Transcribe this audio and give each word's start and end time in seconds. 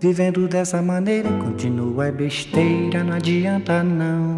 Vivendo 0.00 0.48
dessa 0.48 0.80
maneira, 0.80 1.28
continua 1.30 2.06
é 2.06 2.10
besteira, 2.10 3.04
não 3.04 3.12
adianta 3.12 3.82
não. 3.82 4.34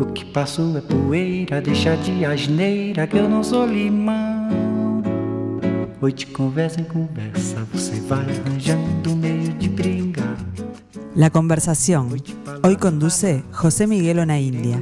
O 0.00 0.06
que 0.06 0.24
passou 0.24 0.76
é 0.76 0.80
poeira, 0.80 1.60
deixa 1.60 1.96
de 1.96 2.24
asneira 2.24 3.06
que 3.06 3.16
eu 3.16 3.28
não 3.28 3.44
sou 3.44 3.64
limão. 3.64 4.50
Hoy 6.00 6.12
de 6.12 6.26
conversa 6.26 6.80
en 6.80 6.84
conversa 6.86 7.64
você 7.72 8.00
vai 8.00 8.24
arranjando 8.24 9.14
meio 9.14 9.52
de 9.52 9.68
brigar. 9.68 10.36
La 11.14 11.30
conversación. 11.30 12.08
Hoy 12.64 12.76
conduce 12.78 13.44
José 13.52 13.86
Miguel 13.86 14.18
Onaindia. 14.18 14.80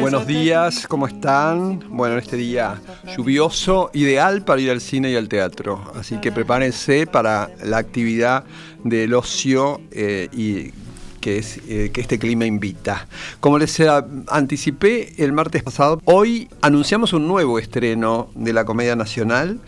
Buenos 0.00 0.26
días, 0.26 0.86
¿cómo 0.86 1.06
están? 1.06 1.82
Bueno, 1.88 2.16
en 2.16 2.18
este 2.18 2.36
día 2.36 2.78
lluvioso, 3.16 3.90
ideal 3.94 4.44
para 4.44 4.60
ir 4.60 4.70
al 4.70 4.80
cine 4.80 5.10
y 5.10 5.16
al 5.16 5.28
teatro. 5.28 5.92
Así 5.94 6.18
que 6.18 6.32
prepárense 6.32 7.06
para 7.06 7.50
la 7.64 7.78
actividad 7.78 8.44
del 8.84 9.14
ocio 9.14 9.80
eh, 9.90 10.28
y 10.32 10.72
que, 11.20 11.38
es, 11.38 11.60
eh, 11.68 11.90
que 11.92 12.02
este 12.02 12.18
clima 12.18 12.44
invita. 12.44 13.06
Como 13.40 13.58
les 13.58 13.80
anticipé 14.28 15.24
el 15.24 15.32
martes 15.32 15.62
pasado, 15.62 16.00
hoy 16.04 16.48
anunciamos 16.60 17.12
un 17.12 17.26
nuevo 17.28 17.58
estreno 17.58 18.30
de 18.34 18.52
la 18.52 18.64
Comedia 18.64 18.96
Nacional 18.96 19.60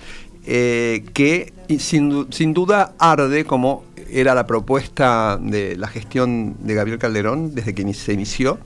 eh, 0.47 1.05
que 1.15 1.53
sin, 1.79 2.33
sin 2.33 2.55
duda 2.55 2.95
arde 2.99 3.45
como 3.45 3.85
era 4.15 4.35
la 4.35 4.47
propuesta 4.47 5.39
de 5.41 5.77
la 5.77 5.89
gestión 5.89 6.57
de 6.61 6.75
Gabriel 6.75 6.99
Calderón 6.99 7.55
desde 7.55 7.75
que 7.75 7.95
se 7.95 8.13
inició, 8.13 8.59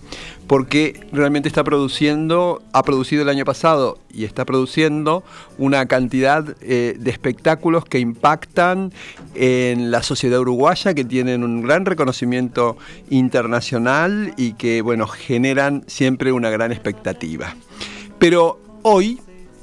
porque 0.47 1.01
realmente 1.11 1.49
está 1.49 1.65
produciendo, 1.65 2.63
ha 2.73 2.83
producido 2.83 3.23
el 3.23 3.29
año 3.31 3.45
pasado 3.45 3.99
y 4.13 4.25
está 4.25 4.45
produciendo 4.45 5.25
una 5.57 5.87
cantidad 5.87 6.57
eh, 6.61 6.97
de 6.99 7.11
espectáculos 7.11 7.85
que 7.87 7.99
impactan 7.99 8.93
en 9.35 9.91
la 9.91 10.03
sociedad 10.03 10.41
uruguaya, 10.41 10.93
que 10.93 11.05
tienen 11.05 11.43
un 11.43 11.63
gran 11.63 11.87
reconocimiento 11.87 12.77
internacional 13.09 14.35
y 14.37 14.53
que, 14.53 14.83
bueno, 14.83 15.07
generan 15.07 15.85
siempre 15.87 16.31
una 16.31 16.51
gran 16.51 16.73
expectativa. 16.73 17.55
Pero 18.19 18.61
hoy, 18.83 19.21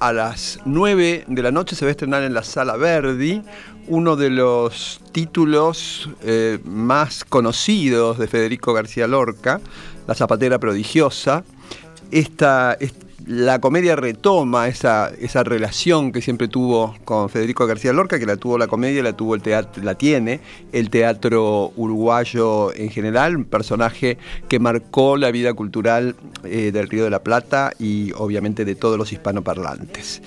a 0.08 0.14
las 0.14 0.60
9 0.66 1.26
de 1.28 1.42
la 1.42 1.50
noche, 1.50 1.76
se 1.76 1.84
va 1.84 1.90
a 1.90 1.92
estrenar 1.92 2.22
en 2.22 2.36
la 2.36 2.44
Sala 2.44 2.78
Verdi 2.78 3.42
uno 3.88 4.16
de 4.16 4.30
los 4.30 5.02
títulos 5.12 6.10
eh, 6.22 6.60
más 6.64 7.26
conocidos 7.26 8.20
de 8.20 8.28
Federico 8.28 8.72
García 8.74 9.08
Lorca, 9.08 9.62
La 10.08 10.14
Zapatera 10.14 10.60
Prodigiosa. 10.60 11.44
La 13.26 13.60
comedia 13.60 13.96
retoma 13.96 14.68
esa, 14.68 15.12
esa, 15.20 15.44
relación 15.44 16.12
que 16.12 16.22
siempre 16.22 16.48
tuvo 16.48 16.96
con 17.06 17.30
Federico 17.30 17.66
García 17.66 17.92
Lorca, 17.92 18.20
que 18.20 18.26
la 18.26 18.38
tuvo 18.38 18.58
la 18.58 18.68
comedia, 18.68 19.02
la 19.02 19.14
tuvo 19.14 19.36
el 19.36 19.42
teatro, 19.42 19.84
la 19.84 19.96
tiene 19.96 20.42
el 20.72 20.90
teatro 20.90 21.72
uruguayo 21.76 22.74
en 22.76 22.90
general, 22.90 23.36
un 23.36 23.46
personaje 23.46 24.18
que 24.48 24.60
marcó 24.60 25.18
la 25.18 25.32
vida 25.32 25.54
cultural 25.54 26.16
eh, 26.44 26.72
del 26.72 26.88
Río 26.88 27.04
de 27.04 27.10
la 27.10 27.24
Plata 27.24 27.72
y 27.80 28.12
obviamente 28.14 28.64
de 28.64 28.76
todos 28.76 28.98
los 28.98 29.12
hispanoparlantes. 29.12 30.22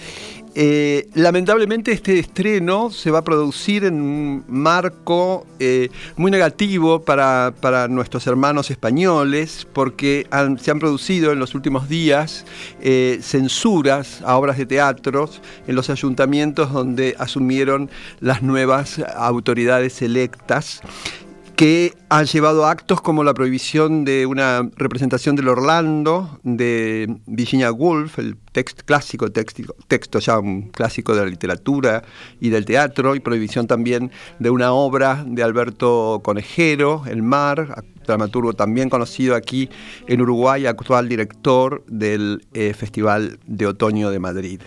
Eh, 0.54 1.08
lamentablemente 1.14 1.92
este 1.92 2.18
estreno 2.18 2.90
se 2.90 3.10
va 3.10 3.20
a 3.20 3.24
producir 3.24 3.84
en 3.84 4.00
un 4.00 4.44
marco 4.48 5.46
eh, 5.58 5.90
muy 6.16 6.30
negativo 6.30 7.02
para, 7.02 7.52
nuestros 7.88 8.26
hermanos 8.26 8.70
españoles 8.70 9.66
porque 9.72 10.26
se 10.60 10.70
han 10.70 10.78
producido 10.78 11.32
en 11.32 11.38
los 11.38 11.54
últimos 11.54 11.88
días 11.88 12.44
eh, 12.80 13.18
censuras 13.22 14.22
a 14.22 14.36
obras 14.36 14.58
de 14.58 14.66
teatro 14.66 15.30
en 15.66 15.74
los 15.74 15.90
ayuntamientos 15.90 16.72
donde 16.72 17.14
asumieron 17.18 17.90
las 18.20 18.42
nuevas 18.42 19.00
autoridades 19.16 20.02
electas 20.02 20.82
que 21.58 21.92
han 22.08 22.26
llevado 22.26 22.66
actos 22.66 23.00
como 23.00 23.24
la 23.24 23.34
prohibición 23.34 24.04
de 24.04 24.26
una 24.26 24.70
representación 24.76 25.34
del 25.34 25.48
Orlando 25.48 26.38
de 26.44 27.18
Virginia 27.26 27.72
Woolf, 27.72 28.20
el 28.20 28.36
texto 28.52 28.84
clásico, 28.86 29.32
texto, 29.32 29.74
texto 29.88 30.20
ya 30.20 30.38
un 30.38 30.70
clásico 30.70 31.16
de 31.16 31.22
la 31.22 31.26
literatura 31.26 32.04
y 32.38 32.50
del 32.50 32.64
teatro, 32.64 33.16
y 33.16 33.20
prohibición 33.20 33.66
también 33.66 34.12
de 34.38 34.50
una 34.50 34.72
obra 34.72 35.24
de 35.26 35.42
Alberto 35.42 36.20
Conejero, 36.22 37.02
El 37.08 37.24
Mar, 37.24 37.82
dramaturgo 38.06 38.52
también 38.52 38.88
conocido 38.88 39.34
aquí 39.34 39.68
en 40.06 40.20
Uruguay, 40.20 40.66
actual 40.66 41.08
director 41.08 41.84
del 41.88 42.46
eh, 42.54 42.72
Festival 42.72 43.40
de 43.46 43.66
Otoño 43.66 44.10
de 44.10 44.20
Madrid. 44.20 44.60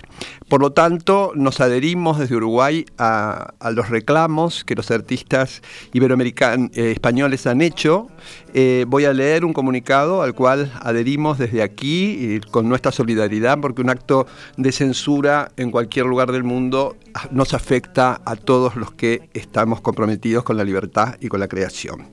Por 0.51 0.59
lo 0.59 0.73
tanto, 0.73 1.31
nos 1.33 1.61
adherimos 1.61 2.19
desde 2.19 2.35
Uruguay 2.35 2.85
a, 2.97 3.53
los 3.71 3.87
reclamos 3.87 4.65
que 4.65 4.75
los 4.75 4.91
artistas 4.91 5.61
iberoamericanos 5.93 6.71
eh, 6.75 6.91
españoles 6.91 7.47
han 7.47 7.61
hecho. 7.61 8.07
Eh, 8.53 8.83
voy 8.85 9.05
a 9.05 9.13
leer 9.13 9.45
un 9.45 9.53
comunicado 9.53 10.21
al 10.21 10.35
cual 10.35 10.69
adherimos 10.81 11.37
desde 11.37 11.63
aquí 11.63 12.41
con 12.51 12.67
nuestra 12.67 12.91
solidaridad, 12.91 13.59
porque 13.61 13.81
un 13.81 13.91
acto 13.91 14.27
de 14.57 14.73
censura 14.73 15.53
en 15.55 15.71
cualquier 15.71 16.05
lugar 16.05 16.33
del 16.33 16.43
mundo 16.43 16.97
nos 17.31 17.53
afecta 17.53 18.19
a 18.25 18.35
todos 18.35 18.75
los 18.75 18.91
que 18.91 19.29
estamos 19.33 19.79
comprometidos 19.79 20.43
con 20.43 20.57
la 20.57 20.65
libertad 20.65 21.15
y 21.21 21.29
con 21.29 21.39
la 21.39 21.47
creación. 21.47 22.09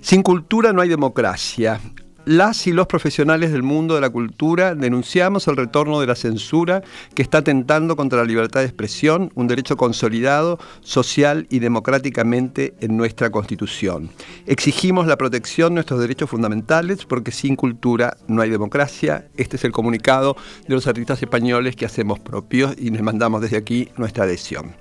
Sin 0.00 0.24
cultura 0.24 0.72
no 0.72 0.80
hay 0.80 0.88
democracia. 0.88 1.80
Las 2.26 2.66
y 2.66 2.72
los 2.72 2.88
profesionales 2.88 3.52
del 3.52 3.62
mundo 3.62 3.94
de 3.94 4.00
la 4.00 4.10
cultura 4.10 4.74
denunciamos 4.74 5.46
el 5.46 5.56
retorno 5.56 6.00
de 6.00 6.08
la 6.08 6.16
censura 6.16 6.82
que 7.14 7.22
está 7.22 7.38
atentando 7.38 7.94
contra 7.94 8.18
la 8.18 8.24
libertad 8.24 8.62
de 8.62 8.66
expresión, 8.66 9.30
un 9.36 9.46
derecho 9.46 9.76
consolidado 9.76 10.58
social 10.80 11.46
y 11.50 11.60
democráticamente 11.60 12.74
en 12.80 12.96
nuestra 12.96 13.30
Constitución. 13.30 14.10
Exigimos 14.44 15.06
la 15.06 15.16
protección 15.16 15.68
de 15.68 15.74
nuestros 15.74 16.00
derechos 16.00 16.28
fundamentales 16.28 17.04
porque 17.04 17.30
sin 17.30 17.54
cultura 17.54 18.16
no 18.26 18.42
hay 18.42 18.50
democracia. 18.50 19.28
Este 19.36 19.54
es 19.54 19.62
el 19.62 19.70
comunicado 19.70 20.36
de 20.66 20.74
los 20.74 20.88
artistas 20.88 21.22
españoles 21.22 21.76
que 21.76 21.86
hacemos 21.86 22.18
propios 22.18 22.74
y 22.76 22.90
les 22.90 23.02
mandamos 23.02 23.40
desde 23.40 23.56
aquí 23.56 23.90
nuestra 23.96 24.24
adhesión. 24.24 24.74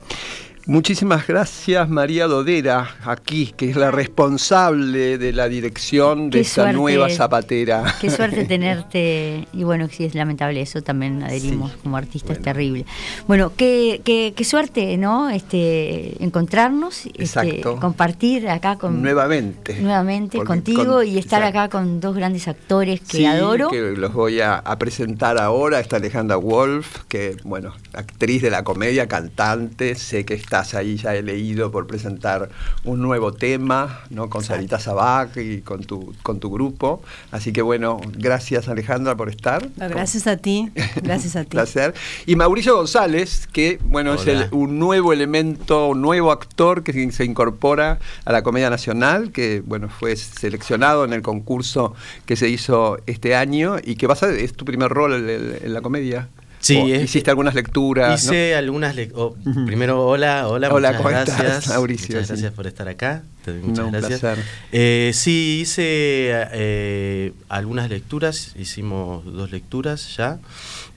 Muchísimas 0.67 1.27
gracias 1.27 1.87
María 1.89 2.25
Dodera, 2.25 2.95
aquí, 3.05 3.53
que 3.55 3.69
es 3.69 3.75
la 3.75 3.91
responsable 3.91 5.19
de 5.19 5.31
la 5.31 5.47
dirección 5.47 6.31
de 6.31 6.39
esta 6.39 6.73
nueva 6.73 7.07
zapatera. 7.11 7.93
Qué 8.01 8.09
suerte 8.09 8.45
tenerte, 8.47 9.47
y 9.53 9.63
bueno, 9.63 9.87
si 9.89 10.05
es 10.05 10.15
lamentable 10.15 10.61
eso, 10.61 10.81
también 10.81 11.21
adherimos 11.21 11.71
como 11.83 11.97
artista, 11.97 12.33
es 12.33 12.41
terrible. 12.41 12.87
Bueno, 13.27 13.51
qué, 13.55 14.01
qué, 14.03 14.33
qué, 14.35 14.43
suerte, 14.43 14.97
¿no? 14.97 15.29
Este, 15.29 16.23
encontrarnos, 16.23 17.03
este, 17.13 17.61
compartir 17.61 18.49
acá 18.49 18.77
con... 18.77 19.03
Nuevamente. 19.03 19.79
Nuevamente 19.79 20.43
contigo 20.43 21.03
y 21.03 21.19
estar 21.19 21.43
acá 21.43 21.69
con 21.69 21.99
dos 21.99 22.15
grandes 22.15 22.47
actores 22.47 23.01
que 23.01 23.27
adoro. 23.27 23.69
que 23.69 23.91
los 23.91 24.13
voy 24.13 24.41
a, 24.41 24.55
a 24.55 24.79
presentar 24.79 25.37
ahora, 25.37 25.79
está 25.79 25.97
Alejandra 25.97 26.37
Wolf, 26.37 27.03
que, 27.07 27.37
bueno, 27.43 27.75
actriz 27.93 28.41
de 28.41 28.49
la 28.49 28.63
comedia, 28.63 29.07
cantante, 29.07 29.93
sé 29.93 30.25
que 30.25 30.33
está 30.33 30.54
ahí, 30.73 30.97
ya 30.97 31.16
he 31.16 31.21
leído 31.21 31.71
por 31.71 31.88
presentar 31.88 32.49
un 32.83 33.01
nuevo 33.01 33.33
tema, 33.33 34.01
¿no? 34.09 34.29
Con 34.29 34.43
Sarita 34.43 34.79
Sabac 34.79 35.38
y 35.38 35.61
con 35.61 35.83
tu, 35.83 36.13
con 36.23 36.39
tu 36.39 36.49
grupo. 36.49 37.01
Así 37.31 37.51
que 37.51 37.61
bueno, 37.61 37.99
gracias 38.17 38.67
Alejandra 38.67 39.16
por 39.16 39.29
estar. 39.29 39.69
gracias 39.75 40.27
a 40.27 40.38
ti, 40.38 40.71
gracias 41.01 41.35
a 41.35 41.43
ti. 41.43 41.49
placer. 41.49 41.93
Y 42.25 42.35
Mauricio 42.35 42.75
González, 42.75 43.47
que 43.51 43.79
bueno, 43.83 44.13
es 44.13 44.51
un 44.51 44.79
nuevo 44.79 45.13
elemento, 45.13 45.89
un 45.89 46.01
nuevo 46.01 46.31
actor 46.31 46.83
que 46.83 47.11
se 47.11 47.25
incorpora 47.25 47.99
a 48.23 48.31
la 48.31 48.43
Comedia 48.43 48.69
Nacional, 48.69 49.31
que 49.31 49.61
bueno, 49.66 49.89
fue 49.89 50.16
seleccionado 50.16 51.05
en 51.05 51.13
el 51.13 51.22
concurso 51.22 51.93
que 52.25 52.35
se 52.35 52.49
hizo 52.49 52.99
este 53.05 53.35
año 53.35 53.77
y 53.83 53.95
que 53.95 54.07
vas 54.07 54.23
a, 54.23 54.29
es 54.29 54.53
tu 54.53 54.66
primer 54.66 54.91
rol 54.91 55.29
en 55.29 55.73
la 55.73 55.81
comedia. 55.81 56.29
Sí, 56.65 56.77
hiciste 56.77 57.29
algunas 57.29 57.53
lecturas. 57.53 58.23
Hice 58.23 58.55
algunas 58.55 58.95
lecturas. 58.95 59.33
Primero, 59.65 60.05
hola, 60.07 60.47
hola, 60.47 60.73
hola 60.73 60.93
muchas 60.93 61.37
gracias. 61.37 61.67
Mauricio, 61.67 62.16
muchas 62.16 62.28
gracias 62.29 62.53
por 62.53 62.66
estar 62.66 62.87
acá. 62.87 63.23
Muchas 63.61 63.91
gracias. 63.91 64.40
Eh, 64.72 65.11
sí, 65.13 65.59
hice 65.61 65.84
eh, 65.84 67.34
algunas 67.49 67.90
lecturas, 67.90 68.55
hicimos 68.57 69.23
dos 69.25 69.51
lecturas 69.51 70.16
ya. 70.17 70.40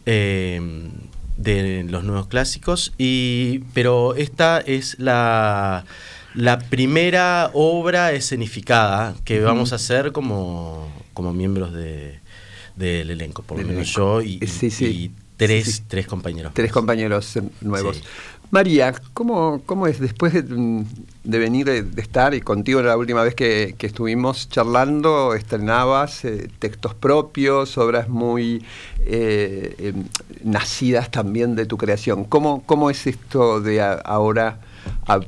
Eh, 0.07 0.89
de 1.37 1.85
los 1.89 2.03
nuevos 2.03 2.27
clásicos, 2.27 2.93
y, 2.99 3.61
pero 3.73 4.15
esta 4.17 4.59
es 4.59 4.99
la, 4.99 5.85
la 6.35 6.59
primera 6.59 7.51
obra 7.53 8.13
escenificada 8.13 9.15
que 9.25 9.41
vamos 9.41 9.73
a 9.73 9.77
hacer 9.77 10.13
como, 10.13 10.89
como 11.15 11.33
miembros 11.33 11.73
de, 11.73 12.19
del 12.75 13.11
elenco, 13.11 13.43
por 13.43 13.61
lo 13.61 13.69
menos 13.69 13.95
yo 13.95 14.21
y, 14.21 14.41
y 14.81 15.13
Tres, 15.39 15.85
tres 15.87 16.07
compañeros. 16.07 16.53
Tres 16.53 16.73
compañeros 16.73 17.39
nuevos. 17.61 18.03
María, 18.51 18.93
¿cómo, 19.15 19.63
¿cómo, 19.67 19.87
es 19.87 20.01
después 20.01 20.33
de, 20.33 20.43
venir, 21.23 21.67
de, 21.67 22.03
estar 22.03 22.35
y 22.35 22.41
contigo 22.41 22.83
la 22.83 22.97
última 22.97 23.23
vez 23.23 23.35
que, 23.37 23.77
estuvimos 23.79 24.49
charlando, 24.49 25.35
estrenabas 25.35 26.25
eh, 26.25 26.51
textos 26.59 26.95
propios, 26.95 27.79
obras 27.79 28.09
muy 28.09 28.65
eh, 29.07 29.77
em, 29.79 30.05
nacidas 30.43 31.11
también 31.11 31.55
de 31.55 31.67
tu 31.67 31.77
creación? 31.77 32.25
¿Cómo, 32.25 32.65
cómo 32.67 32.91
es 32.91 33.07
esto 33.07 33.61
de 33.61 33.81
ahora 33.81 34.59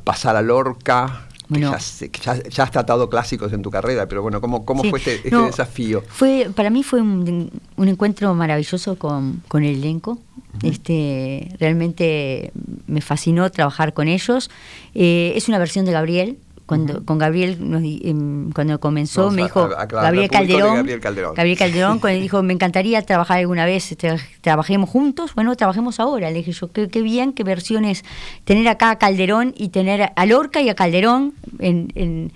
pasar 0.03 0.35
a 0.35 0.43
Lorca? 0.43 1.29
Ya, 1.51 1.73
has 1.75 2.71
tratado 2.71 3.09
clásicos 3.11 3.53
en 3.53 3.63
tu 3.63 3.71
carrera, 3.71 4.07
pero 4.07 4.23
bueno, 4.23 4.41
¿cómo, 4.41 4.65
cómo 4.65 4.85
fue 4.85 4.99
este, 4.99 5.17
este 5.17 5.37
desafío? 5.37 6.03
Fue, 6.09 6.51
para 6.55 6.71
mí 6.71 6.83
fue 6.83 7.01
un, 7.01 7.51
encuentro 7.77 8.35
maravilloso 8.35 8.97
con, 8.97 9.43
con 9.49 9.65
el 9.65 9.77
elenco. 9.77 10.19
Este, 10.63 11.55
realmente 11.59 12.53
me 12.87 13.01
fascinó 13.01 13.51
trabajar 13.51 13.95
con 13.95 14.09
ellos. 14.09 14.51
Eh, 14.95 15.33
es 15.37 15.49
una 15.49 15.59
versión 15.59 15.85
de 15.85 15.93
Gabriel, 15.93 16.39
cuando 16.71 17.05
con 17.05 17.19
Gabriel 17.19 17.59
em, 18.05 18.53
cuando 18.53 18.79
comenzó 18.79 19.33
me 19.33 19.43
dijo 19.43 19.69
Gabriel, 19.89 20.31
Calderón, 20.31 20.77
Gabriel 20.77 21.01
Calderón. 21.01 21.35
Gabriel 21.35 21.59
Calderón 21.59 21.99
cuando 22.01 22.21
dijo 22.21 22.45
me 22.45 22.53
encantaría 22.53 23.03
trabajar 23.03 23.39
alguna 23.39 23.65
vez 23.65 23.91
este, 23.91 24.15
trabajemos 24.41 24.89
juntos 24.89 25.35
bueno 25.35 25.57
trabajemos 25.57 25.99
ahora. 25.99 26.31
Le 26.31 26.37
dije 26.37 26.53
yo 26.53 26.71
qué, 26.71 26.87
bien 27.03 27.33
qué 27.33 27.43
versiones 27.43 28.05
tener 28.45 28.69
acá 28.69 28.91
a 28.91 28.99
Calderón 28.99 29.53
y 29.57 29.71
tener 29.71 30.13
a 30.15 30.27
Lorca 30.27 30.61
y 30.61 30.69
a 30.69 30.77
Calderón 30.77 31.35
en, 31.59 31.91
en, 31.97 32.33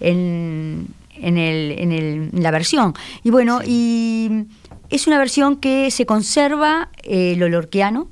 en, 0.00 0.88
en 1.20 1.92
el, 1.92 2.30
la 2.32 2.50
versión 2.50 2.94
y 3.22 3.28
bueno 3.28 3.60
y 3.62 4.46
es 4.88 5.06
una 5.06 5.18
versión 5.18 5.56
que 5.56 5.90
se 5.90 6.06
conserva 6.06 6.88
eh, 7.02 7.34
lo 7.36 7.50
lorquiano. 7.50 8.08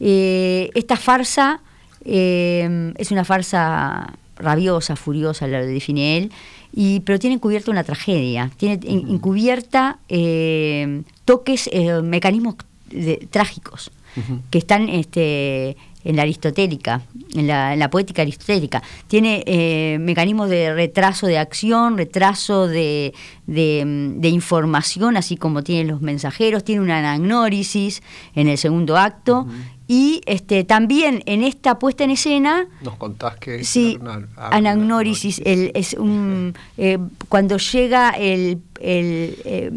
Eh, 0.00 0.70
esta 0.74 0.96
farsa 0.96 1.62
eh, 2.04 2.92
es 2.98 3.10
una 3.10 3.24
farsa 3.24 4.12
rabiosa, 4.38 4.96
furiosa, 4.96 5.46
la 5.46 5.62
define 5.62 6.16
él, 6.16 6.32
y, 6.72 7.00
pero 7.00 7.18
tiene 7.18 7.34
encubierta 7.34 7.70
una 7.70 7.84
tragedia, 7.84 8.50
tiene 8.56 8.80
encubierta 8.86 9.98
eh, 10.08 11.02
toques, 11.24 11.68
eh, 11.72 12.02
mecanismos 12.02 12.56
trágicos 13.30 13.90
que 14.50 14.58
están 14.58 14.88
este, 14.88 15.76
en 16.08 16.16
la 16.16 16.22
aristotélica, 16.22 17.02
en 17.34 17.46
la, 17.46 17.90
poética 17.90 18.22
aristotélica. 18.22 18.82
Tiene 19.08 19.44
eh, 19.46 19.98
mecanismos 20.00 20.48
de 20.48 20.72
retraso 20.72 21.26
de 21.26 21.36
acción, 21.36 21.98
retraso 21.98 22.66
de, 22.66 23.12
de, 23.46 24.28
información, 24.28 25.18
así 25.18 25.36
como 25.36 25.62
tienen 25.62 25.88
los 25.88 26.00
mensajeros, 26.00 26.64
tiene 26.64 26.80
una 26.80 26.98
anagnórisis 26.98 28.02
en 28.34 28.48
el 28.48 28.56
segundo 28.56 28.96
acto. 28.96 29.46
Y 29.86 30.22
este, 30.24 30.64
también 30.64 31.22
en 31.26 31.42
esta 31.42 31.78
puesta 31.78 32.04
en 32.04 32.10
escena... 32.10 32.68
Nos 32.82 32.96
contás 32.96 33.36
que... 33.36 33.62
Sí, 33.64 33.98
anagnórisis, 34.36 35.42
el, 35.44 35.72
es 35.74 35.92
un, 35.92 36.54
eh, 36.78 36.98
cuando 37.28 37.58
llega 37.58 38.10
el, 38.10 38.62
el, 38.80 39.36
eh, 39.44 39.72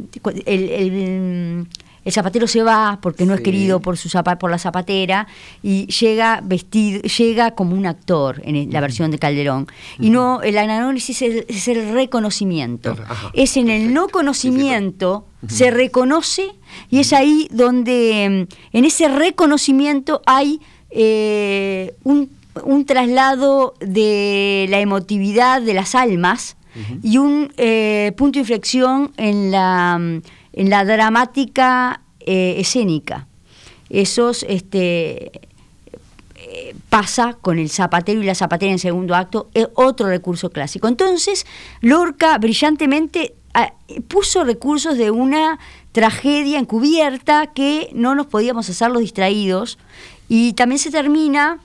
el, 0.45 1.67
el, 2.05 2.11
zapatero 2.11 2.47
se 2.47 2.63
va 2.63 2.99
porque 3.01 3.25
no 3.25 3.33
es 3.33 3.41
querido 3.41 3.79
por, 3.79 3.97
su 3.97 4.09
por 4.39 4.51
la 4.51 4.57
zapatera 4.57 5.27
y 5.63 5.87
llega 5.87 6.41
vestido, 6.43 7.01
llega 7.01 7.51
como 7.51 7.75
un 7.75 7.85
actor 7.85 8.41
en 8.43 8.71
la 8.71 8.81
versión 8.81 9.11
de 9.11 9.19
Calderón. 9.19 9.67
Y 9.99 10.09
no, 10.09 10.41
el 10.41 10.57
anagnórisis 10.57 11.21
es, 11.21 11.67
el 11.67 11.93
reconocimiento. 11.93 12.95
Es 13.33 13.57
en 13.57 13.69
el 13.69 13.93
no 13.93 14.07
conocimiento 14.09 15.25
se 15.47 15.71
reconoce 15.71 16.51
y 16.89 16.99
es 16.99 17.13
ahí 17.13 17.47
donde, 17.51 18.47
mm, 18.47 18.77
en 18.77 18.85
ese 18.85 19.07
reconocimiento 19.07 20.21
hay 20.25 20.61
eh, 20.89 21.95
un, 22.03 22.29
traslado 22.85 23.75
de 23.79 24.67
la 24.69 24.79
emotividad 24.81 25.61
de 25.61 25.73
las 25.73 25.95
almas 25.95 26.57
y 27.01 27.17
un 27.17 27.51
eh, 27.57 28.13
punto 28.17 28.37
de 28.37 28.39
inflexión 28.41 29.11
en 29.17 29.51
la, 29.51 29.97
mm, 29.97 30.21
en 30.53 30.69
la 30.69 30.85
dramática 30.85 32.01
eh, 32.19 32.55
escénica. 32.57 33.27
Esos, 33.89 34.43
este, 34.47 35.31
pasa 36.89 37.37
con 37.39 37.59
el 37.59 37.69
zapatero 37.69 38.21
y 38.21 38.25
la 38.25 38.35
zapatera 38.35 38.71
en 38.71 38.79
segundo 38.79 39.15
acto, 39.15 39.49
es 39.53 39.67
otro 39.75 40.07
recurso 40.07 40.49
clásico. 40.49 40.87
Entonces, 40.87 41.45
Lorca 41.81 42.37
brillantemente 42.37 43.33
ah, 43.53 43.73
puso 44.07 44.43
recursos 44.43 44.97
de 44.97 45.11
una 45.11 45.59
tragedia 45.91 46.59
encubierta 46.59 47.47
que 47.47 47.89
no 47.93 48.15
nos 48.15 48.27
podíamos 48.27 48.69
hacer 48.69 48.91
los 48.91 49.01
distraídos. 49.01 49.77
Y 50.29 50.53
también 50.53 50.79
se 50.79 50.91
termina 50.91 51.59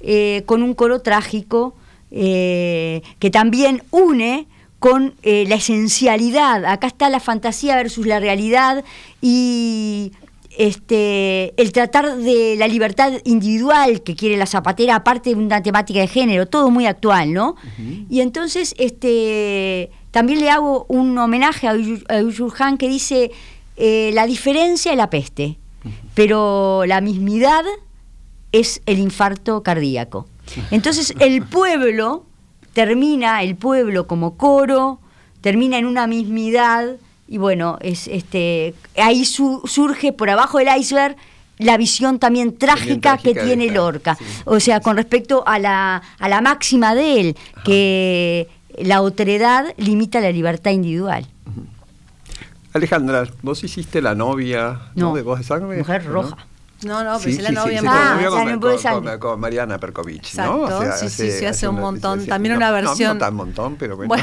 eh, 0.00 0.42
con 0.46 0.62
un 0.62 0.74
coro 0.74 1.00
trágico 1.00 1.74
eh, 2.10 3.02
que 3.18 3.30
también 3.30 3.82
une 3.90 4.46
con 4.84 5.14
eh, 5.22 5.46
la 5.48 5.54
esencialidad. 5.54 6.66
Acá 6.66 6.88
está 6.88 7.08
la 7.08 7.18
fantasía 7.18 7.74
versus 7.74 8.06
la 8.06 8.20
realidad 8.20 8.84
y 9.22 10.12
este, 10.58 11.58
el 11.58 11.72
tratar 11.72 12.18
de 12.18 12.56
la 12.58 12.68
libertad 12.68 13.14
individual 13.24 14.02
que 14.02 14.14
quiere 14.14 14.36
la 14.36 14.44
zapatera, 14.44 14.96
aparte 14.96 15.30
de 15.30 15.36
una 15.36 15.62
temática 15.62 16.00
de 16.00 16.06
género, 16.06 16.44
todo 16.44 16.70
muy 16.70 16.84
actual, 16.84 17.32
¿no? 17.32 17.56
Y 18.10 18.20
entonces 18.20 18.74
este, 18.76 19.88
también 20.10 20.40
le 20.40 20.50
hago 20.50 20.84
un 20.90 21.16
homenaje 21.16 21.66
a 21.66 22.22
Uyurhan 22.22 22.76
que 22.76 22.86
dice 22.86 23.30
eh, 23.78 24.10
la 24.12 24.26
diferencia 24.26 24.90
es 24.92 24.98
la 24.98 25.08
peste, 25.08 25.56
pero 26.12 26.84
la 26.84 27.00
mismidad 27.00 27.64
es 28.52 28.82
el 28.84 28.98
infarto 28.98 29.62
cardíaco. 29.62 30.28
Entonces 30.70 31.14
el 31.20 31.40
pueblo 31.40 32.26
termina, 32.74 33.42
el 33.42 33.56
pueblo 33.56 34.06
como 34.06 34.36
coro, 34.36 34.98
termina 35.40 35.78
en 35.78 35.86
una 35.86 36.06
mismidad 36.06 36.96
y 37.26 37.38
bueno, 37.38 37.78
es 37.80 38.06
este 38.08 38.74
ahí 38.96 39.24
surge 39.24 40.12
por 40.12 40.28
abajo 40.28 40.58
del 40.58 40.68
iceberg 40.78 41.16
la 41.58 41.76
visión 41.76 42.18
también 42.18 42.58
trágica, 42.58 43.16
que 43.16 43.32
tiene 43.32 43.70
Lorca. 43.70 44.18
O 44.44 44.58
sea, 44.58 44.80
con 44.80 44.96
respecto 44.96 45.44
a 45.46 45.58
la, 45.58 46.02
a 46.18 46.28
la 46.28 46.40
máxima 46.40 46.96
de 46.96 47.20
él, 47.20 47.36
que 47.64 48.48
la 48.76 49.02
otredad 49.02 49.72
limita 49.76 50.20
la 50.20 50.32
libertad 50.32 50.72
individual. 50.72 51.26
Alejandra, 52.72 53.28
vos 53.42 53.62
hiciste 53.62 54.02
la 54.02 54.16
novia 54.16 54.80
no. 54.96 55.14
de 55.14 55.22
Voz 55.22 55.38
de 55.38 55.44
Sangre. 55.44 55.78
Mujer 55.78 56.04
roja. 56.06 56.36
No, 56.84 57.04
no, 57.04 57.18
pero 57.18 57.36
sí, 57.36 57.42
la 57.42 57.50
novia 57.50 57.82
ah, 57.86 59.18
con, 59.18 59.40
Mariana 59.40 59.78
Perkovich, 59.78 60.28
Exacto, 60.28 60.68
¿no? 60.68 60.96
sí, 60.96 61.08
sí, 61.08 61.30
sí, 61.30 61.46
hace, 61.46 61.68
un 61.68 61.76
montón. 61.76 62.26
También 62.26 62.56
una 62.56 62.70
versión. 62.70 63.18
No, 63.18 63.24
tan 63.24 63.34
montón, 63.34 63.76
pero 63.76 63.96
bueno. 63.96 64.14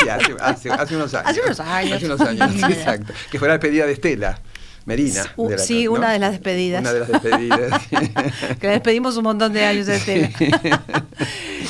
sí, 0.00 0.08
hace, 0.08 0.70
hace, 0.70 0.96
unos 0.96 1.14
años. 1.14 1.30
Hace 1.30 1.40
unos 1.40 1.60
años. 1.60 1.96
Hace 1.96 2.06
unos 2.06 2.20
años, 2.20 2.62
exacto. 2.70 3.12
Que 3.30 3.38
fue 3.38 3.48
la 3.48 3.54
despedida 3.54 3.86
de 3.86 3.92
Estela. 3.92 4.40
Merina. 4.84 5.24
sí, 5.58 5.86
una 5.86 6.12
de 6.12 6.18
las 6.18 6.32
despedidas. 6.32 6.80
Una 6.80 6.92
de 6.92 7.00
las 7.00 7.08
despedidas. 7.08 7.82
que 8.60 8.66
la 8.66 8.72
despedimos 8.72 9.16
un 9.16 9.24
montón 9.24 9.52
de 9.52 9.64
años 9.64 9.86
de 9.86 9.96
Estela. 9.96 10.30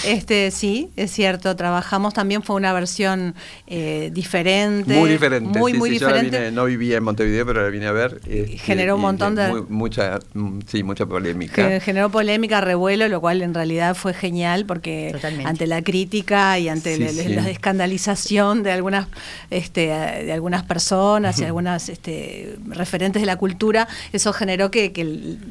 Este, 0.04 0.50
sí, 0.50 0.90
es 0.96 1.10
cierto. 1.10 1.54
Trabajamos 1.56 2.14
también, 2.14 2.42
fue 2.42 2.56
una 2.56 2.72
versión 2.72 3.34
eh, 3.66 4.10
diferente. 4.12 4.94
Muy 4.94 5.10
diferente. 5.10 5.58
Muy, 5.58 5.74
muy 5.74 5.90
diferente. 5.90 6.50
no 6.52 6.64
vivía 6.64 6.96
en 6.96 7.04
Montevideo, 7.04 7.46
pero 7.46 7.62
la 7.62 7.68
vine 7.68 7.86
a 7.86 7.92
ver. 7.92 8.20
Este, 8.26 8.58
generó 8.58 8.96
un 8.96 9.02
montón 9.02 9.34
de. 9.34 9.64
mucha, 9.68 10.18
mm, 10.34 10.60
sí, 10.66 10.82
mucha 10.82 11.06
polémica. 11.06 11.80
generó 11.80 12.10
polémica, 12.10 12.60
revuelo, 12.60 13.08
lo 13.08 13.20
cual 13.20 13.42
en 13.42 13.54
realidad 13.54 13.94
fue 13.94 14.14
genial 14.14 14.64
porque 14.66 15.14
ante 15.44 15.66
la 15.66 15.82
crítica 15.82 16.58
y 16.58 16.68
ante 16.68 16.98
la, 16.98 17.48
escandalización 17.48 18.62
de 18.62 18.72
algunas, 18.72 19.08
este, 19.50 19.86
de 19.86 20.32
algunas 20.32 20.62
personas 20.62 21.38
y 21.40 21.44
algunas 21.44 21.88
este, 21.88 22.56
referencias 22.66 23.22
de 23.22 23.26
la 23.26 23.36
cultura, 23.36 23.88
eso 24.12 24.32
generó 24.32 24.70
que, 24.70 24.92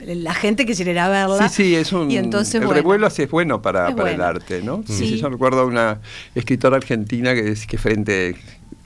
la 0.06 0.34
gente 0.34 0.66
quisiera 0.66 1.10
verla. 1.10 1.50
Sí, 1.50 1.64
sí, 1.64 1.76
es 1.76 1.92
un. 1.94 2.10
Y 2.10 2.18
entonces, 2.18 2.62
el 2.62 2.70
revuelo 2.70 3.08
así 3.08 3.24
es 3.24 3.32
bueno 3.32 3.62
para, 3.62 3.90
el 3.90 4.22
arte, 4.22 4.41
¿no? 4.64 4.84
Sí. 4.88 5.18
Yo 5.18 5.30
recuerdo 5.30 5.62
a 5.62 5.66
una 5.66 6.00
escritora 6.36 6.78
argentina 6.78 7.34
que, 7.34 7.56
que 7.68 7.78
frente 7.78 8.36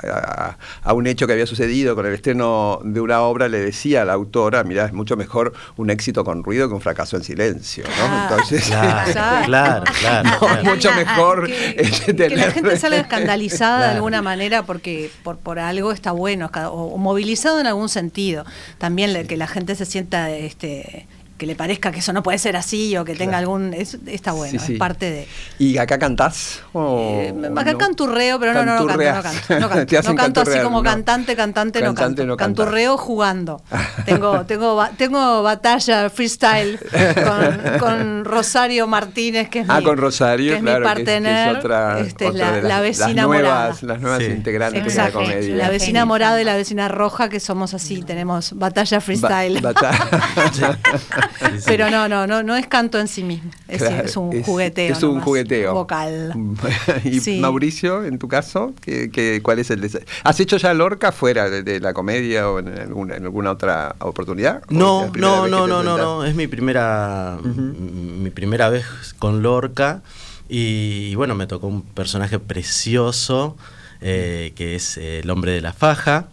a, 0.03 0.93
un 0.93 1.07
hecho 1.07 1.27
que 1.27 1.33
había 1.33 1.45
sucedido 1.45 1.95
con 1.95 2.05
el 2.05 2.13
estreno 2.13 2.79
de 2.83 2.99
una 2.99 3.21
obra, 3.21 3.47
le 3.47 3.59
decía 3.59 4.01
a 4.01 4.05
la 4.05 4.13
autora, 4.13 4.63
mira, 4.63 4.85
es 4.85 4.93
mucho 4.93 5.15
mejor 5.15 5.53
un 5.77 5.89
éxito 5.89 6.23
con 6.23 6.43
ruido 6.43 6.67
que 6.67 6.75
un 6.75 6.81
fracaso 6.81 7.17
en 7.17 7.23
silencio, 7.23 7.83
¿no? 7.85 8.05
Ah, 8.05 8.27
Entonces, 8.29 8.65
claro, 8.65 9.83
claro, 9.99 10.29
mucho 10.63 10.91
mejor 10.93 11.47
que, 11.47 12.29
la 12.35 12.51
gente 12.51 12.77
salga 12.77 12.97
escandalizada 13.01 13.87
de 13.89 13.95
alguna 13.95 14.21
manera 14.21 14.63
porque 14.63 15.09
por, 15.23 15.37
por 15.37 15.59
algo 15.59 15.91
está 15.91 16.11
bueno, 16.11 16.49
o, 16.71 16.97
movilizado 16.97 17.59
en 17.59 17.67
algún 17.67 17.89
sentido. 17.89 18.45
También 18.77 19.27
que 19.27 19.37
la 19.37 19.47
gente 19.47 19.75
se 19.75 19.85
sienta 19.85 20.31
este 20.31 21.07
que 21.37 21.45
le 21.45 21.55
parezca 21.55 21.91
que 21.91 21.99
eso 21.99 22.13
no 22.13 22.23
puede 22.23 22.37
ser 22.37 22.55
así 22.55 22.95
o 22.95 23.03
que 23.03 23.15
tenga 23.15 23.37
algún... 23.37 23.73
está 23.73 24.31
bueno, 24.31 24.59
es 24.61 24.77
parte 24.77 25.11
de... 25.11 25.27
¿Y 25.59 25.77
acá 25.77 25.99
cantás? 25.99 26.61
Eh, 26.73 27.33
acá 27.55 27.77
canturreo, 27.77 28.39
pero 28.39 28.53
no, 28.53 28.63
no, 28.65 28.79
no, 28.79 28.87
canto, 28.87 29.03
no 29.03 29.21
canto. 29.21 29.59
No 29.59 29.69
canto, 29.69 30.01
no 30.09 30.15
canto 30.15 30.41
así 30.41 30.59
como 30.59 30.81
cantante, 30.81 31.35
cantante, 31.35 31.81
no 31.81 31.93
canto. 31.93 32.37
canturreo 32.37 32.97
jugando. 32.97 33.61
tengo, 34.05 34.45
tengo, 34.45 34.81
tengo 34.97 35.43
batalla 35.43 36.09
freestyle 36.09 36.79
con, 36.79 37.79
con, 37.79 38.25
Rosario 38.25 38.87
Martínez, 38.87 39.49
que 39.49 39.59
es, 39.59 39.69
ah, 39.69 39.79
mi, 39.79 39.85
con 39.85 39.97
Rosario, 39.97 40.53
que 40.53 40.57
es 40.57 40.63
claro, 40.63 40.79
mi 40.79 40.85
partener. 40.85 41.57
otra, 41.57 41.99
este, 41.99 42.31
la, 42.31 42.61
la, 42.61 42.79
vecina 42.79 43.07
las 43.07 43.27
nuevas, 43.27 43.43
morada. 43.43 43.75
Las 43.81 44.01
nuevas 44.01 44.21
integrantes 44.23 44.95
de 44.95 45.03
la 45.03 45.11
comedia. 45.11 45.55
La 45.55 45.69
vecina 45.69 46.05
morada 46.05 46.41
y 46.41 46.45
la 46.45 46.55
vecina 46.55 46.87
roja, 46.87 47.27
que 47.27 47.41
somos 47.41 47.73
así, 47.73 48.03
tenemos 48.03 48.53
batalla 48.57 49.01
freestyle. 49.01 49.61
Pero 51.65 51.89
no, 51.89 52.07
no, 52.07 52.27
no, 52.27 52.43
no 52.43 52.55
es 52.55 52.67
canto 52.67 52.99
en 52.99 53.07
sí 53.07 53.23
mismo. 53.23 53.51
Es, 53.67 54.15
un 54.17 54.43
jugueteo. 54.43 54.91
Es 54.93 55.03
un 55.03 55.21
jugueteo. 55.21 55.73
Vocal. 55.73 56.33
y 57.03 57.39
Mauricio, 57.39 58.03
en 58.05 58.19
tu 58.19 58.27
caso, 58.27 58.73
¿qué, 58.81 59.39
cuál 59.43 59.59
es 59.59 59.69
el 59.69 59.89
¿Has 60.23 60.39
hecho 60.39 60.57
ya 60.57 60.73
Lorca 60.73 61.11
fuera 61.11 61.49
de, 61.49 61.79
la 61.79 61.93
comedia 61.93 62.49
o 62.49 62.59
en 62.59 62.69
alguna, 62.69 63.15
en 63.15 63.23
alguna 63.23 63.51
otra 63.51 63.95
oportunidad? 63.99 64.63
No, 64.69 65.11
no, 65.15 65.47
no, 65.47 65.67
no, 65.67 65.83
no, 65.83 65.97
no. 65.97 66.25
Es 66.25 66.35
mi 66.35 66.47
primera, 66.47 67.37
mi 67.43 68.29
primera 68.29 68.69
vez 68.69 68.85
con 69.19 69.41
Lorca. 69.41 70.01
Y 70.47 71.15
bueno, 71.15 71.35
me 71.35 71.47
tocó 71.47 71.67
un 71.67 71.81
personaje 71.81 72.39
precioso. 72.39 73.57
Eh, 74.01 74.51
que 74.55 74.75
es 74.75 74.97
el 74.97 75.29
hombre 75.29 75.53
de 75.53 75.61
la 75.61 75.73
faja, 75.73 76.27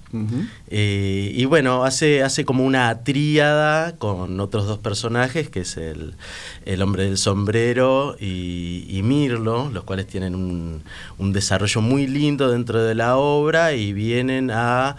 eh, 0.69 1.33
y 1.35 1.45
bueno, 1.47 1.85
hace, 1.85 2.23
hace 2.23 2.45
como 2.45 2.64
una 2.64 3.02
tríada 3.02 3.97
con 3.97 4.40
otros 4.40 4.66
dos 4.66 4.78
personajes, 4.78 5.49
que 5.49 5.61
es 5.61 5.76
el, 5.76 6.14
hombre 6.83 7.04
del 7.04 7.16
sombrero 7.16 8.16
y, 8.21 9.00
Mirlo, 9.02 9.71
los 9.73 9.85
cuales 9.85 10.07
tienen 10.07 10.35
un, 10.35 10.83
desarrollo 11.33 11.81
muy 11.81 12.07
lindo 12.07 12.50
dentro 12.50 12.83
de 12.83 12.95
la 12.95 13.16
obra 13.16 13.73
y 13.73 13.92
vienen 13.92 14.50
a, 14.52 14.97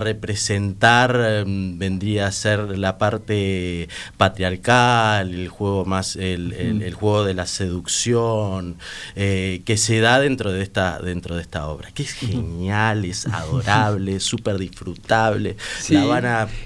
representar, 0.00 1.16
em, 1.16 1.78
vendría 1.78 2.26
a 2.26 2.32
ser 2.32 2.76
la 2.78 2.98
parte 2.98 3.88
patriarcal, 4.16 5.32
el 5.34 5.48
juego 5.48 5.84
más, 5.84 6.16
el, 6.16 6.94
juego 6.94 7.24
de 7.24 7.34
la 7.34 7.46
seducción, 7.46 8.76
eh, 9.14 9.62
que 9.64 9.76
se 9.76 10.00
da 10.00 10.20
dentro 10.20 10.52
de 10.52 10.62
esta, 10.62 10.98
dentro 10.98 11.36
de 11.36 11.42
esta 11.42 11.68
obra, 11.68 11.90
que 11.92 12.02
es 12.02 12.12
genial, 12.12 13.04
es 13.04 13.26
adorable, 13.26 14.20
súper 14.26 14.58
disfrutable. 14.58 15.56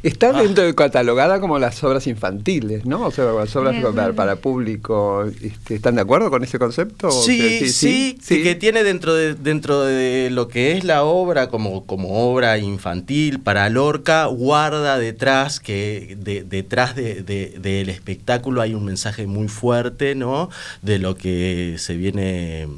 Está 0.02 0.32
dentro 0.32 0.64
de 0.64 0.74
catalogada 0.74 1.40
como 1.40 1.58
las 1.58 1.82
obras 1.84 2.06
infantiles, 2.06 2.86
¿no? 2.86 3.06
O 3.06 3.10
sea, 3.10 3.26
las 3.26 3.54
obras 3.56 3.76
para, 4.14 4.36
público. 4.36 5.24
Este, 5.42 5.74
¿Están 5.74 5.96
de 5.96 6.02
acuerdo 6.02 6.30
con 6.30 6.42
ese 6.42 6.58
concepto? 6.58 7.10
Sí, 7.10 7.70
sí, 7.70 8.18
sí, 8.20 8.42
que 8.42 8.54
tiene 8.54 8.82
dentro 8.82 9.14
de, 9.14 9.34
dentro 9.34 9.82
de 9.82 10.30
lo 10.30 10.48
que 10.48 10.76
es 10.76 10.84
la 10.84 11.04
obra 11.04 11.48
como, 11.48 11.84
como 11.86 12.30
obra 12.30 12.58
infantil 12.58 13.40
para 13.40 13.68
Lorca, 13.68 14.26
guarda 14.26 14.98
detrás 14.98 15.60
que 15.60 16.16
detrás 16.20 16.94
del 16.96 17.88
espectáculo 17.88 18.62
hay 18.62 18.74
un 18.74 18.84
mensaje 18.84 19.26
muy 19.26 19.48
fuerte, 19.48 20.14
¿no? 20.14 20.50
De 20.82 20.98
lo 20.98 21.16
que 21.16 21.76
se 21.78 21.96
viene 21.96 22.68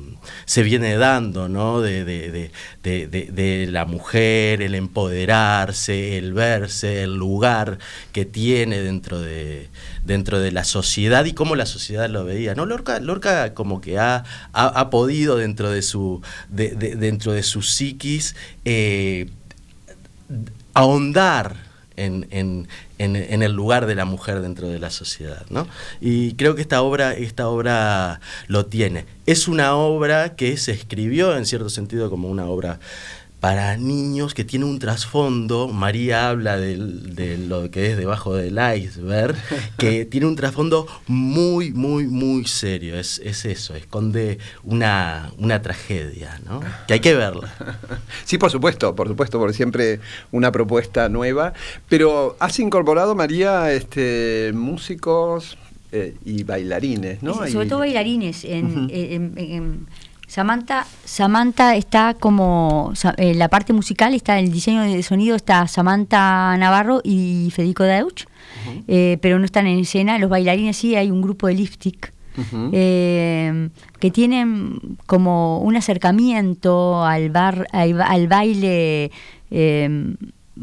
se 0.44 0.62
viene 0.62 0.96
dando, 0.96 1.48
¿no? 1.48 1.80
De, 1.80 2.04
de, 2.04 2.50
de, 2.82 3.66
la 3.70 3.84
mujer, 3.84 4.62
el 4.62 4.71
empoderarse, 4.74 6.18
el 6.18 6.32
verse, 6.32 7.02
el 7.02 7.16
lugar 7.16 7.78
que 8.12 8.24
tiene 8.24 8.80
dentro 8.80 9.20
de, 9.20 9.68
dentro 10.04 10.40
de 10.40 10.52
la 10.52 10.64
sociedad 10.64 11.24
y 11.24 11.32
cómo 11.32 11.56
la 11.56 11.66
sociedad 11.66 12.08
lo 12.08 12.24
veía. 12.24 12.54
¿no? 12.54 12.66
Lorca, 12.66 13.00
Lorca 13.00 13.54
como 13.54 13.80
que 13.80 13.98
ha, 13.98 14.24
ha, 14.52 14.90
podido 14.90 15.36
dentro 15.36 15.70
de 15.70 15.82
su, 15.82 16.22
dentro 16.50 17.32
de 17.32 17.42
su 17.42 17.62
psiquis 17.62 18.34
eh, 18.64 19.30
ahondar 20.74 21.72
en, 21.96 22.26
en, 22.30 22.68
en, 22.98 23.42
el 23.42 23.52
lugar 23.52 23.86
de 23.86 23.94
la 23.94 24.04
mujer 24.04 24.40
dentro 24.40 24.68
de 24.68 24.78
la 24.78 24.90
sociedad. 24.90 25.44
¿no? 25.50 25.66
Y 26.00 26.34
creo 26.34 26.54
que 26.54 26.62
esta 26.62 26.82
obra, 26.82 27.14
esta 27.14 27.48
obra 27.48 28.20
lo 28.46 28.66
tiene. 28.66 29.04
Es 29.26 29.48
una 29.48 29.74
obra 29.74 30.34
que 30.36 30.56
se 30.56 30.72
escribió 30.72 31.36
en 31.36 31.46
cierto 31.46 31.68
sentido 31.68 32.10
como 32.10 32.28
una 32.28 32.46
obra 32.46 32.80
para 33.42 33.76
niños 33.76 34.34
que 34.34 34.44
tiene 34.44 34.66
un 34.66 34.78
trasfondo, 34.78 35.66
María 35.66 36.28
habla 36.28 36.56
de, 36.58 36.76
lo 37.38 37.72
que 37.72 37.90
es 37.90 37.96
debajo 37.96 38.36
del 38.36 38.56
iceberg, 38.76 39.34
que 39.78 40.04
tiene 40.04 40.26
un 40.26 40.36
trasfondo 40.36 40.86
muy, 41.08 41.72
muy, 41.72 42.06
muy 42.06 42.44
serio, 42.44 42.96
es, 42.96 43.18
eso, 43.18 43.74
esconde 43.74 44.38
una, 44.62 45.32
una 45.38 45.60
tragedia, 45.60 46.40
¿no? 46.46 46.60
que 46.86 46.94
hay 46.94 47.00
que 47.00 47.14
verla. 47.14 47.52
Sí, 48.24 48.38
por 48.38 48.52
supuesto, 48.52 48.94
por 48.94 49.08
supuesto, 49.08 49.40
porque 49.40 49.54
siempre 49.54 49.98
una 50.30 50.52
propuesta 50.52 51.08
nueva, 51.08 51.52
pero 51.88 52.36
has 52.38 52.60
incorporado, 52.60 53.16
María, 53.16 53.72
este, 53.72 54.52
músicos 54.54 55.58
eh, 55.90 56.14
y 56.24 56.44
bailarines, 56.44 57.24
¿no? 57.24 57.34
sobre 57.34 57.66
todo 57.66 57.80
bailarines 57.80 58.44
en 58.44 59.86
Samantha, 60.32 60.86
Samantha 61.04 61.76
está 61.76 62.14
como, 62.14 62.94
eh, 63.18 63.34
la 63.34 63.48
parte 63.48 63.74
musical 63.74 64.14
está, 64.14 64.38
el 64.38 64.50
diseño 64.50 64.80
de 64.80 65.02
sonido 65.02 65.36
está 65.36 65.68
Samantha 65.68 66.56
Navarro 66.56 67.02
y 67.04 67.50
Federico 67.54 67.84
Dauch, 67.84 68.24
eh, 68.88 69.18
pero 69.20 69.38
no 69.38 69.44
están 69.44 69.66
en 69.66 69.80
escena. 69.80 70.16
Los 70.16 70.30
bailarines 70.30 70.78
sí, 70.78 70.96
hay 70.96 71.10
un 71.10 71.20
grupo 71.20 71.48
de 71.48 71.54
lipstick. 71.54 72.14
Eh, 72.72 73.68
que 74.00 74.10
tienen 74.10 74.96
como 75.04 75.58
un 75.58 75.76
acercamiento 75.76 77.04
al, 77.04 77.28
bar, 77.28 77.66
al, 77.70 78.26
baile 78.26 79.10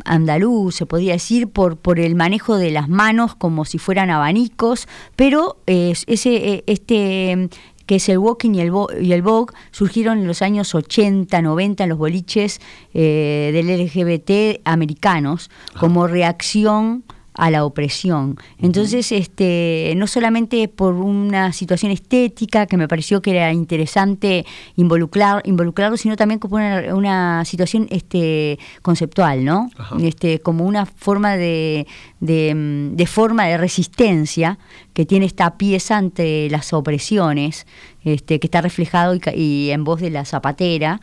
andaluz, 0.03 0.73
se 0.73 0.87
podría 0.87 1.13
decir, 1.13 1.47
por, 1.47 1.77
por 1.77 1.99
el 1.99 2.15
manejo 2.15 2.57
de 2.57 2.71
las 2.71 2.89
manos 2.89 3.35
como 3.35 3.65
si 3.65 3.77
fueran 3.77 4.09
abanicos, 4.09 4.87
pero 5.15 5.57
ese, 5.67 6.63
este 6.65 7.49
que 7.89 7.95
es 7.95 8.07
el 8.07 8.19
walking 8.19 8.53
y 8.53 8.61
el, 8.61 8.71
y 9.01 9.13
el 9.13 9.23
vogue, 9.23 9.51
surgieron 9.71 10.19
en 10.19 10.27
los 10.27 10.43
años 10.43 10.75
80, 10.75 11.41
90 11.41 11.85
en 11.85 11.89
los 11.89 11.97
boliches 11.97 12.61
eh, 12.93 13.49
del 13.51 13.65
LGBT 13.65 14.61
americanos 14.63 15.49
como 15.79 16.05
reacción 16.05 17.03
a 17.39 17.49
la 17.49 17.63
opresión. 17.63 18.37
Entonces, 18.59 19.13
este, 19.13 19.93
no 19.95 20.07
solamente 20.07 20.67
por 20.67 20.95
una 20.95 21.53
situación 21.53 21.91
estética 21.91 22.65
que 22.65 22.75
me 22.75 22.87
pareció 22.87 23.21
que 23.21 23.31
era 23.31 23.53
interesante 23.53 24.45
involucrar, 24.75 25.41
involucrarlo, 25.45 25.95
sino 25.95 26.17
también 26.17 26.39
como 26.39 26.57
una, 26.57 27.45
situación 27.45 27.87
este, 27.91 28.59
conceptual, 28.81 29.45
¿no? 29.45 29.71
Este, 30.01 30.39
como 30.39 30.65
una 30.65 30.85
forma 30.85 31.37
de, 31.37 31.87
de, 32.19 33.05
forma 33.07 33.45
de 33.45 33.57
resistencia 33.57 34.59
que 34.93 35.05
tiene 35.05 35.25
esta 35.25 35.57
pieza 35.57 35.95
ante 35.95 36.49
las 36.49 36.73
opresiones, 36.73 37.65
este, 38.03 38.39
que 38.39 38.47
está 38.47 38.59
reflejado 38.61 39.17
y 39.33 39.69
en 39.71 39.85
voz 39.85 40.01
de 40.01 40.09
la 40.09 40.25
zapatera 40.25 40.99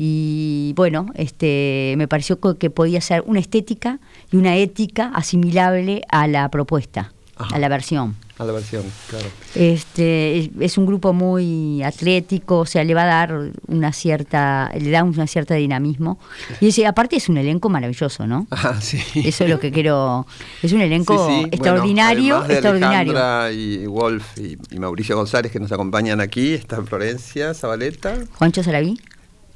y 0.00 0.74
bueno, 0.76 1.06
este, 1.14 1.94
me 1.98 2.06
pareció 2.06 2.38
que 2.56 2.70
podía 2.70 3.00
ser 3.00 3.24
una 3.26 3.40
estética 3.40 3.98
y 4.30 4.36
una 4.36 4.54
ética 4.54 5.10
asimilable 5.12 6.02
a 6.08 6.28
la 6.28 6.48
propuesta, 6.50 7.12
a 7.36 7.58
la 7.58 7.68
versión. 7.68 8.14
A 8.38 8.44
la 8.44 8.52
versión, 8.52 8.84
claro. 9.10 9.26
Este, 9.56 10.52
es, 10.60 10.78
un 10.78 10.86
grupo 10.86 11.12
muy 11.12 11.82
atlético, 11.82 12.60
o 12.60 12.66
sea, 12.66 12.84
le 12.84 12.94
va 12.94 13.02
a 13.02 13.06
dar 13.06 13.50
una 13.66 13.92
cierta, 13.92 14.70
le 14.78 14.88
da 14.90 15.02
una 15.02 15.26
cierta 15.26 15.56
dinamismo. 15.56 16.20
Y 16.60 16.68
ese, 16.68 16.86
aparte 16.86 17.16
es 17.16 17.28
un 17.28 17.38
elenco 17.38 17.68
maravilloso, 17.68 18.28
¿no? 18.28 18.46
Ah, 18.52 18.80
sí. 18.80 19.02
Eso 19.16 19.42
es 19.42 19.50
lo 19.50 19.58
que 19.58 19.72
quiero. 19.72 20.28
Es 20.62 20.72
un 20.72 20.80
elenco 20.80 21.28
extraordinario, 21.50 22.44
extraordinario. 22.44 23.50
y 23.50 23.84
Wolf 23.86 24.38
y, 24.38 24.56
y, 24.70 24.78
Mauricio 24.78 25.16
González 25.16 25.50
que 25.50 25.58
nos 25.58 25.72
acompañan 25.72 26.20
aquí, 26.20 26.54
está 26.54 26.80
Florencia 26.82 27.52
Zabaleta. 27.52 28.14
Juancho 28.36 28.62
Saraví. 28.62 29.00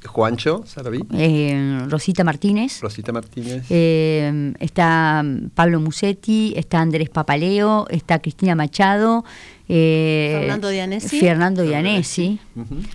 Juancho 0.05 0.63
Sarabí. 0.65 1.03
Eh, 1.13 1.85
Rosita 1.89 2.23
Martínez. 2.23 2.81
Rosita 2.81 3.11
Martínez. 3.11 3.65
Eh, 3.69 4.53
está 4.59 5.23
Pablo 5.53 5.79
Musetti, 5.79 6.53
está 6.55 6.81
Andrés 6.81 7.09
Papaleo, 7.09 7.87
está 7.89 8.19
Cristina 8.19 8.55
Machado, 8.55 9.23
eh, 9.75 10.37
Fernando 10.39 10.69
Dianesi. 10.69 11.19
Fernando 11.19 11.63
Dianesi. 11.63 12.39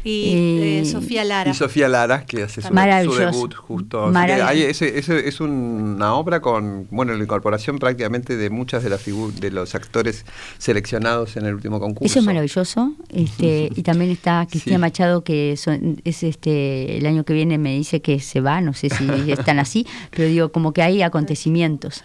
Y 0.04 0.32
eh, 0.32 0.84
Sofía 0.84 1.24
Lara. 1.24 1.50
Y 1.50 1.54
Sofía 1.54 1.88
Lara, 1.88 2.24
que 2.24 2.44
hace 2.44 2.62
su, 2.62 2.72
debut 2.72 3.52
justo. 3.54 4.12
es 4.12 5.40
una 5.40 6.14
obra 6.14 6.40
con 6.40 6.86
bueno 6.92 7.14
la 7.14 7.24
incorporación 7.24 7.80
prácticamente 7.80 8.36
de 8.36 8.48
muchas 8.50 8.84
de 8.84 8.90
las 8.90 9.04
de 9.04 9.50
los 9.50 9.74
actores 9.74 10.24
seleccionados 10.58 11.36
en 11.36 11.46
el 11.46 11.54
último 11.54 11.80
concurso. 11.80 12.06
Eso 12.06 12.20
es 12.20 12.24
maravilloso. 12.24 12.92
Este, 13.08 13.70
y 13.74 13.82
también 13.82 14.12
está 14.12 14.46
Cristina 14.48 14.78
Machado, 14.78 15.24
que 15.24 15.52
es 15.52 16.22
este 16.22 16.98
el 16.98 17.06
año 17.06 17.24
que 17.24 17.32
viene 17.32 17.58
me 17.58 17.74
dice 17.74 18.00
que 18.00 18.20
se 18.20 18.40
va, 18.40 18.60
no 18.60 18.72
sé 18.72 18.88
si 18.88 19.08
están 19.32 19.58
así, 19.58 19.84
pero 20.10 20.28
digo, 20.28 20.52
como 20.52 20.72
que 20.72 20.82
hay 20.82 21.02
acontecimientos. 21.02 22.04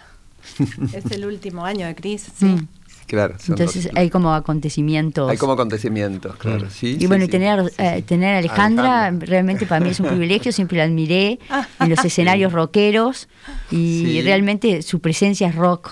Es 0.94 1.12
el 1.12 1.25
último 1.25 1.63
año 1.63 1.86
de 1.86 1.94
Cris, 1.96 2.27
sí. 2.36 2.46
Mm. 2.46 2.68
Claro. 3.07 3.36
Entonces 3.48 3.89
hay 3.95 4.10
como 4.10 4.33
acontecimientos. 4.33 5.29
Hay 5.29 5.38
como 5.38 5.53
acontecimientos, 5.53 6.36
claro. 6.38 6.67
Sí, 6.69 6.98
y 7.00 7.05
bueno, 7.07 7.27
tener, 7.27 7.72
eh, 7.77 8.01
tener 8.05 8.36
a 8.36 8.38
Alejandra, 8.39 9.12
realmente 9.12 9.65
para 9.65 9.83
mí 9.83 9.91
es 9.91 10.00
un 10.00 10.07
privilegio, 10.07 10.51
siempre 10.51 10.77
la 10.77 10.86
admiré 10.86 11.39
en 11.79 11.89
los 11.89 12.03
escenarios 12.05 12.53
rockeros 12.53 13.27
y 13.72 14.22
realmente 14.22 14.81
su 14.81 15.00
presencia 15.00 15.48
es 15.50 15.55
rock. 15.55 15.91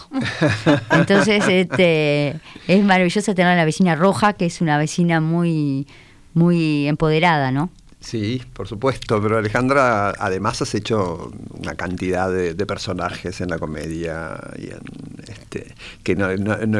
Entonces 0.92 1.44
este, 1.48 2.40
es 2.68 2.84
maravilloso 2.84 3.36
tener 3.36 3.52
a 3.52 3.56
la 3.56 3.66
vecina 3.66 3.96
Roja, 3.96 4.34
que 4.34 4.46
es 4.46 4.62
una 4.62 4.78
vecina 4.78 5.22
muy, 5.22 5.88
muy 6.34 6.88
empoderada, 6.88 7.52
¿no? 7.52 7.70
Sí, 8.02 8.42
por 8.54 8.68
supuesto, 8.68 9.22
pero 9.22 9.38
Alejandra, 9.38 10.10
además 10.18 10.60
has 10.64 10.74
hecho 10.74 11.32
una 11.52 11.76
cantidad 11.76 12.32
de, 12.32 12.56
personajes 12.66 13.42
en 13.42 13.50
la 13.50 13.60
comedia 13.60 14.40
y 14.58 14.68
en, 14.68 14.80
este, 15.28 15.76
que, 16.04 16.16
no, 16.16 16.28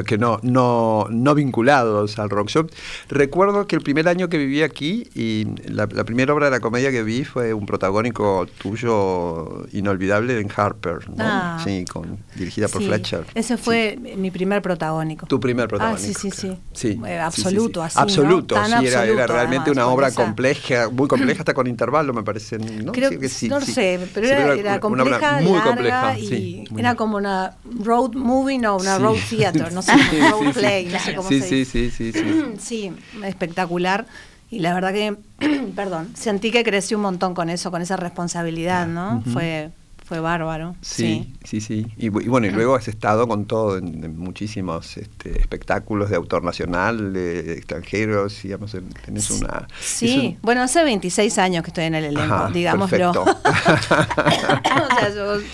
que 0.04 0.18
no, 0.18 0.40
no, 0.42 1.08
no, 1.10 1.36
vinculados 1.36 2.18
al 2.18 2.30
rock 2.30 2.50
shop. 2.50 2.72
Recuerdo 3.10 3.68
que 3.68 3.76
el 3.76 3.84
primer 3.84 4.08
año 4.08 4.30
que 4.30 4.38
viví 4.40 4.64
aquí 4.64 5.10
y 5.14 5.46
la, 5.70 5.88
primera 5.88 6.34
obra 6.34 6.46
de 6.46 6.52
la 6.52 6.60
comedia 6.60 6.90
que 6.92 7.04
vi 7.04 7.24
fue 7.24 7.54
un 7.54 7.68
protagónico 7.68 8.48
tuyo 8.58 9.68
inolvidable 9.74 10.40
en 10.40 10.50
Harper, 10.56 11.00
ah. 11.20 11.62
sí, 11.64 11.86
con, 11.86 12.18
dirigida 12.36 12.68
por 12.68 12.82
Fletcher. 12.82 13.26
Ese 13.36 13.58
fue 13.58 13.98
mi 14.18 14.32
primer 14.32 14.64
protagónico. 14.64 15.28
Tu 15.28 15.40
primer 15.40 15.68
protagónico. 15.68 16.02
Ah, 16.04 16.20
sí, 16.20 16.32
sí, 16.32 16.58
sí. 16.74 17.00
Eh, 17.06 17.20
absoluto, 17.20 17.84
así. 17.84 18.00
Absoluto, 18.00 18.56
sí, 18.66 18.88
era, 18.88 19.28
realmente 19.28 19.70
una 19.70 19.86
obra 19.88 20.12
compleja, 20.12 20.90
muy 20.90 21.11
compleja 21.12 21.42
hasta 21.42 21.54
con 21.54 21.68
intervalo, 21.68 22.14
me 22.14 22.24
parece. 22.24 22.58
No, 22.58 22.92
Creo, 22.94 23.20
que 23.20 23.28
sí, 23.28 23.50
no 23.50 23.60
sé, 23.60 24.00
pero 24.14 24.28
era, 24.28 24.80
compleja, 24.80 25.42
muy 25.42 25.60
compleja, 25.60 26.18
y 26.18 26.64
era 26.78 26.96
como 26.96 27.18
una 27.18 27.58
road 27.84 28.14
movie, 28.16 28.58
no, 28.58 28.78
una 28.78 28.98
road 28.98 29.18
theater, 29.30 29.74
no 29.74 29.82
sé, 29.82 29.92
road 30.32 30.54
play, 30.54 30.86
no 30.86 31.00
sé 31.00 31.16
cómo 31.16 31.28
se 31.28 31.36
dice. 31.36 31.66
Sí, 31.66 31.92
sí, 31.92 32.12
sí, 32.14 32.24
sí. 32.60 32.94
espectacular. 33.24 34.06
Y 34.50 34.60
la 34.60 34.74
verdad 34.74 34.94
que, 34.94 35.16
perdón, 35.76 36.12
sentí 36.16 36.52
que 36.52 36.64
crecí 36.64 36.96
un 36.96 37.02
montón 37.02 37.34
con 37.34 37.50
eso, 37.50 37.72
con 37.72 37.82
esa 37.82 37.98
responsabilidad, 37.98 38.88
¿no? 38.88 39.24
Fue 39.34 39.72
fue 40.12 40.20
bárbaro. 40.20 40.76
Sí, 40.82 41.34
sí, 41.46 41.62
sí. 41.62 41.88
Y, 41.96 42.10
bueno, 42.10 42.46
y 42.46 42.50
luego 42.50 42.76
has 42.76 42.90
estado 42.90 43.30
con 43.30 43.46
todo 43.46 43.78
en, 43.78 44.20
muchísimos 44.20 44.98
este, 44.98 45.40
espectáculos 45.40 46.10
de 46.10 46.18
autor 46.18 46.44
nacional, 46.44 47.14
de 47.14 47.54
extranjeros, 47.54 48.42
digamos, 48.44 48.76
tenés 49.06 49.32
una... 49.32 49.70
Sí, 49.80 50.38
bueno, 50.42 50.64
hace 50.64 50.84
26 50.84 51.38
años 51.38 51.64
que 51.64 51.70
estoy 51.70 51.86
en 51.86 51.96
el 51.96 52.04
elenco, 52.04 52.50
digámoslo. 52.52 53.12
o 53.22 53.24
sea, 53.24 54.10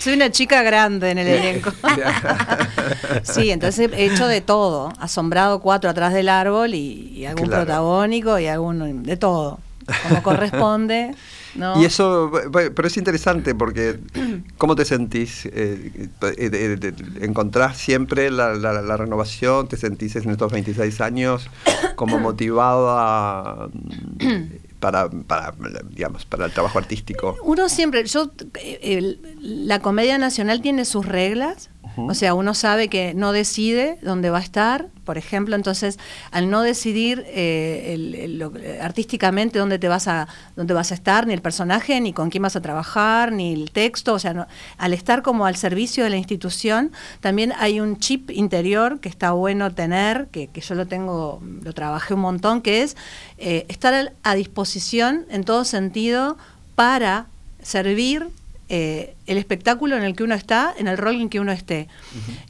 soy 0.00 0.14
una 0.14 0.32
chica 0.32 0.64
grande 0.64 1.12
en 1.12 1.18
el 1.18 1.28
elenco. 1.28 1.70
sí, 3.22 3.52
entonces 3.52 3.92
he 3.92 4.06
hecho 4.06 4.26
de 4.26 4.40
todo, 4.40 4.92
asombrado 4.98 5.60
cuatro 5.60 5.88
atrás 5.88 6.12
del 6.12 6.28
árbol 6.28 6.74
y, 6.74 7.24
algún 7.26 7.48
protagónico 7.48 8.40
y 8.40 8.48
algún... 8.48 9.04
de 9.04 9.16
todo, 9.16 9.60
como 10.08 10.20
corresponde. 10.24 11.14
Y 11.76 11.84
eso, 11.84 12.30
pero 12.52 12.86
es 12.86 12.96
interesante 12.96 13.54
porque 13.54 13.98
¿cómo 14.58 14.76
te 14.76 14.84
sentís? 14.84 15.46
Eh, 15.46 16.08
eh 16.22 16.92
¿Encontrás 17.20 17.76
siempre 17.76 18.30
la, 18.30 18.96
renovación? 18.96 19.68
¿Te 19.68 19.76
sentís 19.76 20.16
en 20.16 20.30
estos 20.30 20.52
26 20.52 21.00
años 21.00 21.48
como 21.96 22.18
motivado 22.20 23.70
para, 24.80 25.08
para, 25.10 25.54
digamos, 25.90 26.24
para 26.24 26.46
el 26.46 26.52
trabajo 26.52 26.78
artístico? 26.78 27.36
Uno 27.42 27.68
siempre, 27.68 28.04
yo, 28.04 28.30
eh, 28.60 29.18
la 29.40 29.80
comedia 29.80 30.18
nacional 30.18 30.60
tiene 30.60 30.84
sus 30.84 31.06
reglas, 31.06 31.70
o 31.96 32.14
sea, 32.14 32.34
uno 32.34 32.54
sabe 32.54 32.88
que 32.88 33.14
no 33.14 33.32
decide 33.32 33.98
dónde 34.02 34.30
va 34.30 34.38
a 34.38 34.42
estar, 34.42 34.86
por 35.04 35.18
ejemplo, 35.18 35.56
entonces 35.56 35.98
al 36.30 36.50
no 36.50 36.62
decidir 36.62 37.24
eh, 37.28 38.78
artísticamente 38.80 39.58
dónde 39.58 39.78
te 39.78 39.88
vas 39.88 40.06
a 40.06 40.28
dónde 40.54 40.74
vas 40.74 40.92
a 40.92 40.94
estar, 40.94 41.26
ni 41.26 41.34
el 41.34 41.40
personaje, 41.40 42.00
ni 42.00 42.12
con 42.12 42.30
quién 42.30 42.42
vas 42.42 42.56
a 42.56 42.60
trabajar, 42.60 43.32
ni 43.32 43.54
el 43.54 43.70
texto, 43.70 44.14
o 44.14 44.18
sea, 44.18 44.48
al 44.76 44.92
estar 44.92 45.22
como 45.22 45.46
al 45.46 45.56
servicio 45.56 46.04
de 46.04 46.10
la 46.10 46.16
institución, 46.16 46.92
también 47.20 47.52
hay 47.58 47.80
un 47.80 47.98
chip 47.98 48.30
interior 48.30 49.00
que 49.00 49.08
está 49.08 49.32
bueno 49.32 49.72
tener, 49.72 50.28
que, 50.30 50.50
yo 50.54 50.74
lo 50.74 50.86
tengo, 50.86 51.42
lo 51.62 51.72
trabajé 51.72 52.14
un 52.14 52.20
montón, 52.20 52.62
que 52.62 52.82
es 52.82 52.96
eh, 53.38 53.64
estar 53.68 54.12
a 54.22 54.34
disposición 54.34 55.24
en 55.30 55.44
todo 55.44 55.64
sentido 55.64 56.36
para 56.74 57.26
servir 57.62 58.28
eh, 58.68 59.14
el 59.26 59.38
espectáculo 59.38 59.96
en 59.96 60.02
el 60.02 60.14
que 60.14 60.24
uno 60.24 60.34
está, 60.34 60.74
en 60.76 60.88
el 60.88 60.98
rol 60.98 61.16
en 61.16 61.28
que 61.28 61.40
uno 61.40 61.52
esté. 61.52 61.88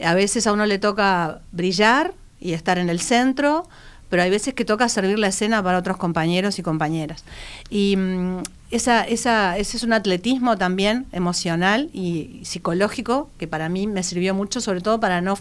A 0.05 0.15
veces 0.15 0.47
a 0.47 0.53
uno 0.53 0.67
le 0.67 0.79
toca 0.79 1.41
brillar 1.53 2.13
y 2.41 2.53
estar 2.53 2.79
en 2.79 2.91
el 2.91 3.01
centro, 3.01 3.69
pero 4.09 4.23
hay 4.23 4.31
veces 4.31 4.55
que 4.55 4.65
toca 4.65 4.89
servir 4.89 5.19
la 5.19 5.29
escena 5.29 5.63
para 5.63 5.79
otros 5.79 5.97
compañeros 5.97 6.59
y 6.59 6.63
compañeras. 6.63 7.25
Y 7.71 7.97
mm, 7.97 8.43
esa, 8.71 9.05
esa, 9.05 9.57
ese 9.59 9.77
es 9.77 9.83
un 9.83 9.93
atletismo 9.93 10.57
también 10.57 11.07
emocional 11.13 11.91
y 11.93 12.41
psicológico 12.45 13.31
que 13.39 13.47
para 13.47 13.69
mí 13.69 13.87
me 13.87 14.03
sirvió 14.03 14.35
mucho, 14.35 14.61
sobre 14.61 14.81
todo 14.81 14.99
para 14.99 15.21
no, 15.21 15.39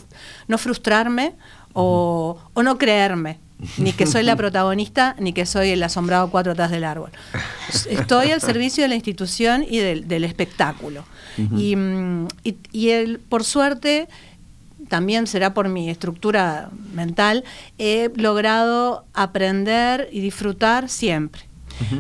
no 0.47 0.57
frustrarme 0.57 1.33
o, 1.73 2.37
o 2.53 2.63
no 2.63 2.77
creerme 2.77 3.39
ni 3.77 3.93
que 3.93 4.05
soy 4.05 4.23
la 4.23 4.35
protagonista, 4.37 5.15
ni 5.19 5.33
que 5.33 5.45
soy 5.45 5.69
el 5.69 5.83
asombrado 5.83 6.29
cuatro 6.29 6.51
atrás 6.51 6.71
del 6.71 6.83
árbol. 6.83 7.11
Estoy 7.89 8.31
al 8.31 8.41
servicio 8.41 8.83
de 8.83 8.89
la 8.89 8.95
institución 8.95 9.65
y 9.67 9.79
del, 9.79 10.23
espectáculo. 10.23 11.03
Mm, 11.37 12.27
y, 12.43 12.89
el, 12.89 13.19
por 13.19 13.43
suerte, 13.43 14.07
también 14.87 15.27
será 15.27 15.53
por 15.53 15.67
mi 15.69 15.89
estructura 15.89 16.69
mental, 16.93 17.43
he 17.77 18.11
logrado 18.15 19.05
aprender 19.13 20.09
y 20.11 20.21
disfrutar 20.21 20.89
siempre. 20.89 21.46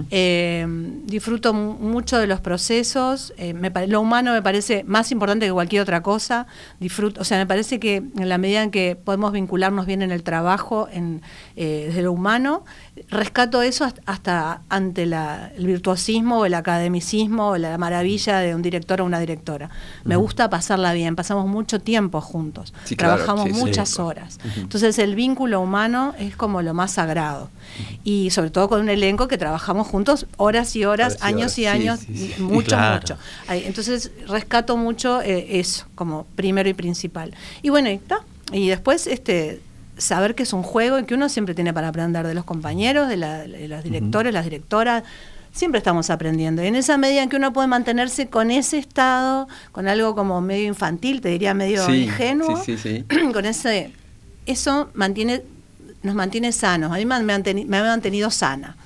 Eh, 0.09 0.65
disfruto 1.05 1.53
mucho 1.53 2.17
de 2.17 2.27
los 2.27 2.39
procesos, 2.39 3.33
eh, 3.37 3.53
lo 3.87 4.01
humano 4.01 4.33
me 4.33 4.41
parece 4.41 4.83
más 4.83 5.11
importante 5.11 5.45
que 5.45 5.51
cualquier 5.51 5.81
otra 5.81 6.01
cosa, 6.01 6.47
disfruto, 6.79 7.21
o 7.21 7.23
sea, 7.23 7.37
me 7.37 7.45
parece 7.45 7.79
que 7.79 7.97
en 7.97 8.29
la 8.29 8.37
medida 8.37 8.63
en 8.63 8.71
que 8.71 8.95
podemos 8.95 9.31
vincularnos 9.31 9.85
bien 9.85 10.01
en 10.01 10.11
el 10.11 10.23
trabajo, 10.23 10.87
en, 10.91 11.21
eh, 11.55 11.85
desde 11.87 12.01
lo 12.01 12.11
humano, 12.11 12.65
rescato 13.09 13.61
eso 13.61 13.87
hasta 14.05 14.61
ante 14.69 15.03
el 15.03 15.65
virtuosismo 15.65 16.39
o 16.39 16.45
el 16.45 16.53
academicismo 16.53 17.49
o 17.49 17.57
la 17.57 17.77
maravilla 17.77 18.39
de 18.39 18.55
un 18.55 18.61
director 18.61 19.01
o 19.01 19.05
una 19.05 19.19
directora. 19.19 19.69
Me 20.03 20.15
gusta 20.15 20.49
pasarla 20.49 20.93
bien, 20.93 21.15
pasamos 21.15 21.47
mucho 21.47 21.79
tiempo 21.79 22.21
juntos, 22.21 22.73
trabajamos 22.97 23.49
muchas 23.51 23.99
horas. 23.99 24.39
Entonces 24.55 24.99
el 24.99 25.15
vínculo 25.15 25.61
humano 25.61 26.13
es 26.17 26.35
como 26.35 26.61
lo 26.61 26.73
más 26.73 26.91
sagrado. 26.91 27.49
Y 28.03 28.29
sobre 28.31 28.49
todo 28.49 28.69
con 28.69 28.81
un 28.81 28.89
elenco 28.89 29.27
que 29.27 29.37
trabajamos 29.37 29.87
juntos 29.87 30.25
horas 30.37 30.75
y 30.75 30.85
horas, 30.85 31.17
años 31.21 31.57
y 31.57 31.65
años, 31.65 32.01
mucho, 32.39 32.77
mucho. 32.77 33.17
Entonces 33.49 34.11
rescato 34.27 34.77
mucho 34.77 35.21
eh, 35.21 35.59
eso 35.59 35.85
como 35.95 36.25
primero 36.35 36.69
y 36.69 36.73
principal. 36.73 37.33
Y 37.61 37.69
bueno, 37.69 37.89
y, 37.89 37.93
está. 37.93 38.21
y 38.51 38.67
después 38.67 39.07
este 39.07 39.61
saber 39.97 40.35
que 40.35 40.43
es 40.43 40.53
un 40.53 40.63
juego 40.63 40.99
y 40.99 41.05
que 41.05 41.15
uno 41.15 41.29
siempre 41.29 41.55
tiene 41.55 41.73
para 41.73 41.89
aprender 41.89 42.25
de 42.25 42.33
los 42.33 42.45
compañeros, 42.45 43.07
de, 43.07 43.17
los 43.17 43.83
directores, 43.83 44.33
las 44.33 44.43
directoras. 44.43 45.03
Siempre 45.51 45.79
estamos 45.79 46.09
aprendiendo. 46.09 46.63
Y 46.63 46.67
en 46.67 46.75
esa 46.75 46.97
medida 46.97 47.23
en 47.23 47.29
que 47.29 47.37
uno 47.37 47.51
puede 47.51 47.67
mantenerse 47.67 48.27
con 48.27 48.51
ese 48.51 48.77
estado, 48.77 49.47
con 49.71 49.87
algo 49.87 50.15
como 50.15 50.39
medio 50.39 50.67
infantil, 50.67 51.21
te 51.21 51.29
diría 51.29 51.53
medio 51.53 51.91
ingenuo, 51.93 52.61
con 53.33 53.45
ese, 53.45 53.91
eso 54.45 54.89
mantiene 54.93 55.41
nos 56.03 56.15
mantiene 56.15 56.51
sanos. 56.51 56.91
A 56.91 56.95
mí 56.95 57.05
me, 57.05 57.15
ha 57.15 57.83
mantenido 57.83 58.31
sana. 58.31 58.77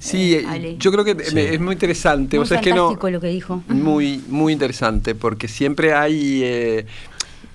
Sí, 0.00 0.34
eh, 0.34 0.76
yo 0.78 0.92
creo 0.92 1.04
que 1.04 1.16
es 1.52 1.60
muy 1.60 1.72
interesante. 1.72 2.36
Muy 2.36 2.44
o 2.44 2.46
sea, 2.46 2.58
es 2.58 2.64
que 2.64 2.72
no, 2.72 2.94
lo 2.94 3.20
que 3.20 3.26
dijo. 3.28 3.62
Muy, 3.68 4.22
muy 4.28 4.52
interesante, 4.52 5.14
porque 5.14 5.48
siempre 5.48 5.94
hay 5.94 6.42
eh, 6.44 6.86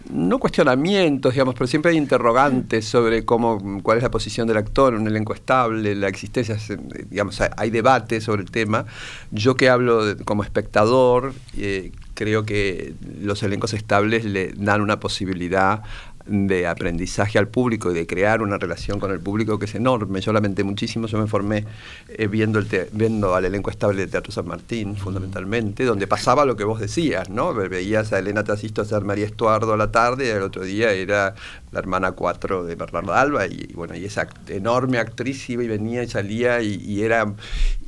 no 0.10 0.40
cuestionamientos, 0.40 1.34
digamos, 1.34 1.56
pero 1.56 1.68
siempre 1.68 1.92
hay 1.92 1.98
interrogantes 1.98 2.86
sobre 2.86 3.26
cómo, 3.26 3.82
cuál 3.84 3.98
es 3.98 4.04
la 4.04 4.12
posición 4.12 4.48
del 4.48 4.58
actor, 4.58 4.94
un 4.94 5.08
elenco 5.08 5.34
estable, 5.34 5.96
la 5.96 6.08
existencia, 6.08 6.58
digamos, 7.10 7.42
hay 7.56 7.70
debate 7.70 8.22
sobre 8.22 8.44
el 8.44 8.52
tema. 8.52 8.86
Yo 9.32 9.56
que 9.56 9.70
hablo 9.70 10.16
como 10.26 10.44
espectador, 10.44 11.34
eh, 11.58 11.92
creo 12.14 12.46
que 12.46 12.94
los 13.22 13.44
elencos 13.44 13.74
estables 13.74 14.26
le 14.26 14.54
dan 14.54 14.82
una 14.82 15.00
posibilidad 15.00 15.84
de 16.28 16.68
aprendizaje 16.68 17.40
al 17.40 17.48
público 17.48 17.92
y 17.92 17.94
de 17.94 18.06
crear 18.06 18.42
una 18.42 18.58
relación 18.58 19.00
con 19.00 19.12
el 19.12 19.20
público 19.20 19.58
que 19.60 19.66
es 19.66 19.76
enorme. 19.76 20.22
Yo 20.22 20.34
lamenté 20.34 20.64
muchísimo, 20.64 21.08
yo 21.08 21.18
me 21.18 21.28
formé 21.28 21.66
eh, 22.10 22.28
viendo, 22.28 22.60
el 22.60 22.68
viendo 22.92 23.36
al 23.36 23.46
elenco 23.46 23.70
estable 23.70 24.06
de 24.06 24.08
Teatro 24.08 24.32
San 24.32 24.48
Martín, 24.48 24.96
fundamentalmente, 24.96 25.86
donde 25.86 26.08
pasaba 26.08 26.46
lo 26.46 26.56
que 26.56 26.64
vos 26.64 26.80
decías, 26.80 27.30
¿no? 27.30 27.54
Veías 27.54 28.14
a 28.14 28.20
Elena 28.20 28.44
Tacisto 28.44 28.82
hacer 28.82 29.04
María 29.04 29.26
Estuardo 29.26 29.74
a 29.74 29.78
la 29.78 29.92
tarde 29.92 30.28
y 30.28 30.30
el 30.30 30.42
otro 30.42 30.64
día 30.64 30.92
era 30.92 31.36
la 31.72 31.80
hermana 31.80 32.12
cuatro 32.12 32.66
de 32.66 32.76
Bernardo 32.76 33.14
Alba 33.14 33.48
y, 33.48 33.74
bueno, 33.74 33.96
y 33.96 34.06
esa 34.06 34.28
enorme 34.48 35.00
actriz 35.00 35.50
iba 35.50 35.64
y 35.64 35.68
venía 35.68 36.04
y 36.04 36.08
salía 36.08 36.62
y, 36.62 36.76
y 36.76 37.04
era... 37.04 37.34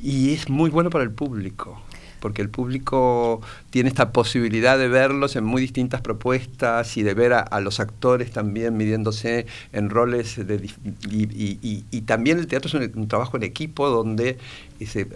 Y 0.02 0.32
es 0.32 0.48
muy 0.48 0.70
bueno 0.70 0.90
para 0.90 1.04
el 1.04 1.10
público. 1.10 1.82
Porque 2.20 2.42
el 2.42 2.50
público 2.50 3.40
tiene 3.70 3.88
esta 3.88 4.12
posibilidad 4.12 4.78
de 4.78 4.88
verlos 4.88 5.36
en 5.36 5.44
muy 5.44 5.62
distintas 5.62 6.00
propuestas 6.00 6.96
y 6.96 7.02
de 7.02 7.14
ver 7.14 7.32
a, 7.32 7.60
los 7.60 7.80
actores 7.80 8.30
también 8.30 8.76
midiéndose 8.76 9.46
en 9.72 9.90
roles 9.90 10.36
de, 10.46 10.70
y, 11.10 12.00
también 12.02 12.38
el 12.38 12.46
teatro 12.46 12.68
es 12.68 12.94
un, 12.94 13.08
trabajo 13.08 13.36
en 13.36 13.42
equipo 13.42 13.88
donde 13.88 14.38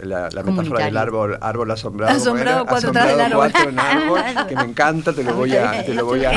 la, 0.03 0.29
metáfora 0.43 0.85
del 0.85 0.97
árbol, 0.97 1.37
árbol 1.41 1.71
asombrado, 1.71 2.15
asombrado 2.15 2.65
cuatro 2.65 2.91
del 2.91 3.19
árbol. 3.21 3.51
que 4.47 4.55
me 4.55 4.63
encanta, 4.63 5.13
te 5.13 5.23
lo 5.23 5.33
voy 5.33 5.55
a, 5.55 5.83
te 5.85 5.93
lo 5.93 6.05
voy 6.05 6.25
a, 6.25 6.31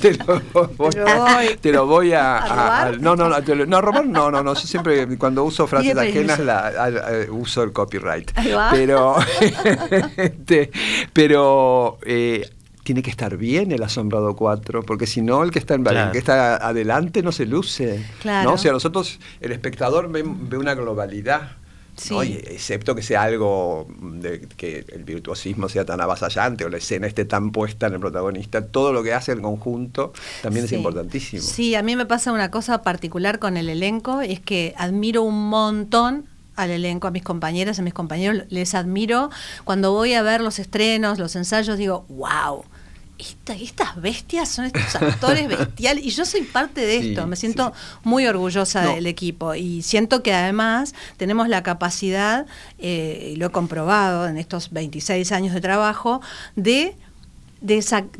te 0.00 0.14
lo 0.14 0.40
voy, 0.76 1.56
te 1.60 1.72
lo 1.72 1.86
voy 1.86 2.12
a, 2.16 2.92
no, 3.00 3.16
no, 3.16 3.28
no, 3.28 3.40
no, 3.40 3.80
robar, 3.80 4.06
no, 4.06 4.30
no, 4.30 4.42
no, 4.42 4.54
yo 4.54 4.66
siempre 4.66 5.06
cuando 5.16 5.44
uso 5.44 5.66
frases 5.68 5.96
ajenas 5.96 6.38
la, 6.40 7.26
uso 7.30 7.62
el 7.62 7.72
copyright, 7.72 8.32
pero, 8.70 9.16
este, 10.16 10.70
pero 11.12 11.98
eh, 12.04 12.50
tiene 12.84 13.02
que 13.02 13.10
estar 13.10 13.36
bien 13.36 13.72
el 13.72 13.82
asombrado 13.82 14.36
4, 14.36 14.82
porque 14.82 15.06
si 15.06 15.22
no, 15.22 15.42
el 15.42 15.50
que 15.50 15.58
está, 15.58 15.74
en, 15.74 15.84
que 16.12 16.18
está 16.18 16.56
adelante 16.56 17.22
no 17.22 17.32
se 17.32 17.46
luce. 17.46 18.04
Claro. 18.20 18.50
¿no? 18.50 18.54
O 18.54 18.58
sea, 18.58 18.72
nosotros, 18.72 19.18
el 19.40 19.52
espectador 19.52 20.12
ve, 20.12 20.22
una 20.56 20.74
globalidad. 20.74 21.56
Excepto 21.96 22.94
que 22.94 23.02
sea 23.02 23.22
algo 23.22 23.86
de 24.00 24.48
que 24.56 24.84
el 24.92 25.04
virtuosismo 25.04 25.68
sea 25.68 25.84
tan 25.84 26.00
avasallante 26.00 26.64
o 26.64 26.68
la 26.68 26.78
escena 26.78 27.06
esté 27.06 27.24
tan 27.24 27.52
puesta 27.52 27.86
en 27.86 27.94
el 27.94 28.00
protagonista, 28.00 28.66
todo 28.66 28.92
lo 28.92 29.02
que 29.02 29.12
hace 29.12 29.32
el 29.32 29.40
conjunto 29.40 30.12
también 30.42 30.64
es 30.64 30.72
importantísimo. 30.72 31.42
Sí, 31.42 31.74
a 31.74 31.82
mí 31.82 31.96
me 31.96 32.06
pasa 32.06 32.32
una 32.32 32.50
cosa 32.50 32.82
particular 32.82 33.38
con 33.38 33.56
el 33.56 33.68
elenco, 33.68 34.20
es 34.20 34.40
que 34.40 34.74
admiro 34.76 35.22
un 35.22 35.48
montón 35.48 36.26
al 36.56 36.70
elenco, 36.70 37.08
a 37.08 37.10
mis 37.10 37.22
compañeras, 37.22 37.78
a 37.78 37.82
mis 37.82 37.94
compañeros, 37.94 38.44
les 38.48 38.74
admiro. 38.74 39.30
Cuando 39.64 39.92
voy 39.92 40.14
a 40.14 40.22
ver 40.22 40.40
los 40.40 40.58
estrenos, 40.58 41.18
los 41.18 41.34
ensayos, 41.36 41.78
digo, 41.78 42.04
wow. 42.08 42.64
Estas 43.18 44.00
bestias 44.00 44.48
son 44.48 44.64
estos 44.64 44.96
actores 44.96 45.48
bestiales 45.48 46.04
y 46.04 46.10
yo 46.10 46.24
soy 46.24 46.42
parte 46.42 46.80
de 46.80 46.96
esto, 46.96 47.26
me 47.26 47.36
siento 47.36 47.72
muy 48.02 48.26
orgullosa 48.26 48.94
del 48.94 49.06
equipo 49.06 49.54
y 49.54 49.82
siento 49.82 50.22
que 50.22 50.32
además 50.32 50.94
tenemos 51.16 51.48
la 51.48 51.62
capacidad, 51.62 52.46
eh, 52.78 53.32
y 53.34 53.36
lo 53.36 53.46
he 53.46 53.50
comprobado 53.50 54.26
en 54.26 54.36
estos 54.36 54.72
26 54.72 55.30
años 55.32 55.54
de 55.54 55.60
trabajo, 55.60 56.20
de 56.56 56.96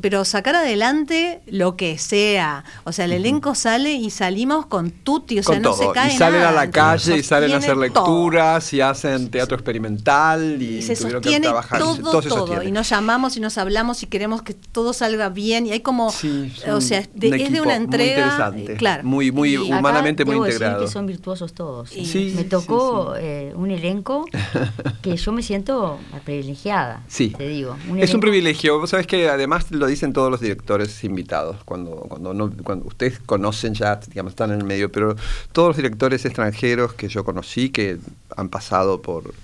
pero 0.01 0.25
sacar 0.25 0.57
adelante 0.57 1.41
lo 1.47 1.77
que 1.77 1.99
sea. 1.99 2.65
O 2.85 2.93
sea, 2.93 3.05
el 3.05 3.13
elenco 3.13 3.55
sale 3.55 3.93
y 3.93 4.11
salimos 4.11 4.67
con 4.67 4.91
tutti, 4.91 5.39
o 5.39 5.43
sea, 5.43 5.59
no 5.61 5.75
se 5.75 5.91
cae 5.93 6.15
Y 6.15 6.17
salen 6.17 6.43
a 6.43 6.51
la 6.51 6.71
calle 6.71 7.19
y 7.19 7.23
salen 7.23 7.53
a 7.53 7.59
hacer 7.59 7.77
lecturas 7.77 8.73
y 8.73 8.81
hacen 8.81 9.31
teatro 9.31 9.57
experimental 9.57 10.61
y, 10.61 10.83
se 10.83 10.97
sostiene 10.97 11.49
todo, 11.79 12.23
todo. 12.23 12.63
Y 12.63 12.73
nos 12.73 12.89
llamamos 12.89 13.37
y 13.37 13.41
nos 13.41 13.59
hablamos 13.59 14.03
y 14.03 14.07
queremos 14.07 14.43
que 14.43 14.55
todo 14.55 14.93
salga 14.93 15.29
bien 15.29 15.67
y 15.67 15.73
hay 15.73 15.81
como, 15.81 16.07
o 16.09 16.81
sea, 16.81 16.99
es 17.01 17.09
de 17.15 17.61
una 17.61 17.77
entrega, 17.77 18.51
muy 18.51 18.63
eh, 18.63 18.77
claro. 18.77 19.05
Muy, 19.05 19.31
muy 19.31 19.57
humanamente 19.57 20.25
muy 20.25 20.37
integrado. 20.37 20.85
que 20.85 20.91
son 20.91 21.07
virtuosos 21.07 21.53
todos. 21.53 21.91
me 21.95 22.45
tocó 22.45 23.15
eh, 23.17 23.53
un 23.55 23.71
elenco 23.71 24.27
que 25.03 25.17
yo 25.17 25.33
me 25.33 25.43
siento 25.43 25.99
privilegiada, 26.25 27.03
te 27.15 27.49
digo. 27.49 27.77
es 27.99 28.15
un 28.15 28.21
privilegio, 28.21 28.81
vos 28.81 28.91
sabés 28.91 29.07
que 29.07 29.34
además 29.35 29.71
lo 29.71 29.87
dicen 29.87 30.13
todos 30.13 30.31
los 30.31 30.41
directores 30.41 31.05
invitados, 31.05 31.57
cuando, 31.65 31.93
cuando, 31.93 32.35
no, 32.35 32.51
cuando 32.63 32.87
ustedes 32.87 33.19
conocen 33.21 33.75
ya, 33.75 33.97
digamos, 33.97 34.33
están 34.33 34.51
en 34.53 34.61
el 34.61 34.65
medio, 34.65 34.91
pero 34.91 35.17
todos 35.53 35.69
los 35.69 35.77
directores 35.77 36.25
extranjeros 36.25 36.95
que 36.95 37.09
yo 37.09 37.25
conocí, 37.25 37.71
que 37.71 37.99
han 38.37 38.49
pasado 38.49 39.03
por 39.03 39.35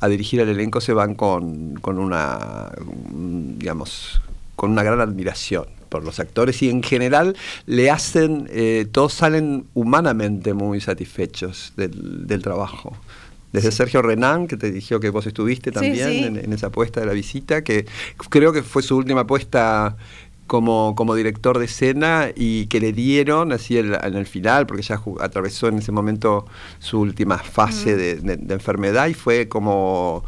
a 0.00 0.08
dirigir 0.08 0.40
el 0.40 0.48
elenco, 0.48 0.80
se 0.80 0.92
van 0.92 1.14
con, 1.14 1.74
con 1.74 1.98
una, 1.98 2.70
digamos, 3.58 4.20
con 4.56 4.70
una 4.70 4.82
gran 4.82 5.00
admiración 5.00 5.66
por 5.88 6.04
los 6.04 6.20
actores 6.20 6.62
y 6.62 6.70
en 6.70 6.82
general 6.82 7.36
le 7.66 7.90
hacen, 7.90 8.48
eh, 8.50 8.86
todos 8.90 9.12
salen 9.12 9.66
humanamente 9.74 10.54
muy 10.54 10.80
satisfechos 10.80 11.72
del, 11.76 12.26
del 12.26 12.42
trabajo 12.42 12.96
desde 13.52 13.72
Sergio 13.72 14.02
Renan, 14.02 14.46
que 14.46 14.56
te 14.56 14.70
dijo 14.70 15.00
que 15.00 15.10
vos 15.10 15.26
estuviste 15.26 15.72
también 15.72 16.36
En, 16.36 16.52
esa 16.52 16.68
apuesta 16.68 17.00
de 17.00 17.06
la 17.06 17.12
visita, 17.12 17.62
que 17.62 17.86
creo 18.28 18.52
que 18.52 18.62
fue 18.62 18.82
su 18.82 18.96
última 18.96 19.22
apuesta 19.22 19.96
como, 20.46 20.94
como 20.96 21.14
director 21.14 21.58
de 21.58 21.66
escena 21.66 22.30
y 22.34 22.66
que 22.66 22.80
le 22.80 22.92
dieron 22.92 23.52
así 23.52 23.78
en 23.78 23.94
el 23.94 24.26
final, 24.26 24.66
porque 24.66 24.82
ya 24.82 25.00
atravesó 25.20 25.68
en 25.68 25.78
ese 25.78 25.92
momento 25.92 26.46
su 26.78 27.00
última 27.00 27.38
fase 27.38 27.96
de, 27.96 28.54
enfermedad 28.54 29.08
y 29.08 29.14
fue 29.14 29.48
como 29.48 30.24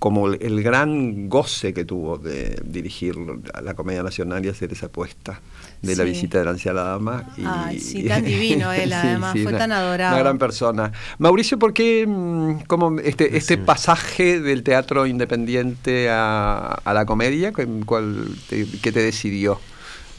como 0.00 0.28
el 0.28 0.62
gran 0.62 1.28
goce 1.28 1.74
que 1.74 1.84
tuvo 1.84 2.16
de 2.16 2.58
dirigir 2.64 3.14
a 3.52 3.60
la 3.60 3.74
Comedia 3.74 4.02
Nacional 4.02 4.42
y 4.46 4.48
hacer 4.48 4.72
esa 4.72 4.86
apuesta 4.86 5.42
de 5.82 5.96
la 5.96 6.04
visita 6.04 6.38
de 6.38 6.44
la 6.44 6.50
anciana 6.50 6.82
dama. 6.82 7.24
Y, 7.36 7.42
Ay, 7.46 7.80
sí, 7.80 8.02
tan 8.08 8.24
divino 8.24 8.72
él 8.72 8.92
además, 8.92 9.36
fue 9.42 9.52
tan 9.52 9.72
adorado. 9.72 10.14
Una 10.14 10.22
gran 10.22 10.38
persona. 10.38 10.92
Mauricio, 11.18 11.58
¿por 11.58 11.72
qué 11.72 12.06
mm, 12.06 12.64
como 12.66 12.98
este, 13.00 13.36
este 13.36 13.58
pasaje 13.58 14.40
del 14.40 14.62
teatro 14.62 15.06
independiente 15.06 16.08
a, 16.10 16.80
la 16.84 17.06
comedia? 17.06 17.52
¿Cuál 17.86 18.36
¿Qué 18.48 18.92
te 18.92 19.00
decidió? 19.00 19.60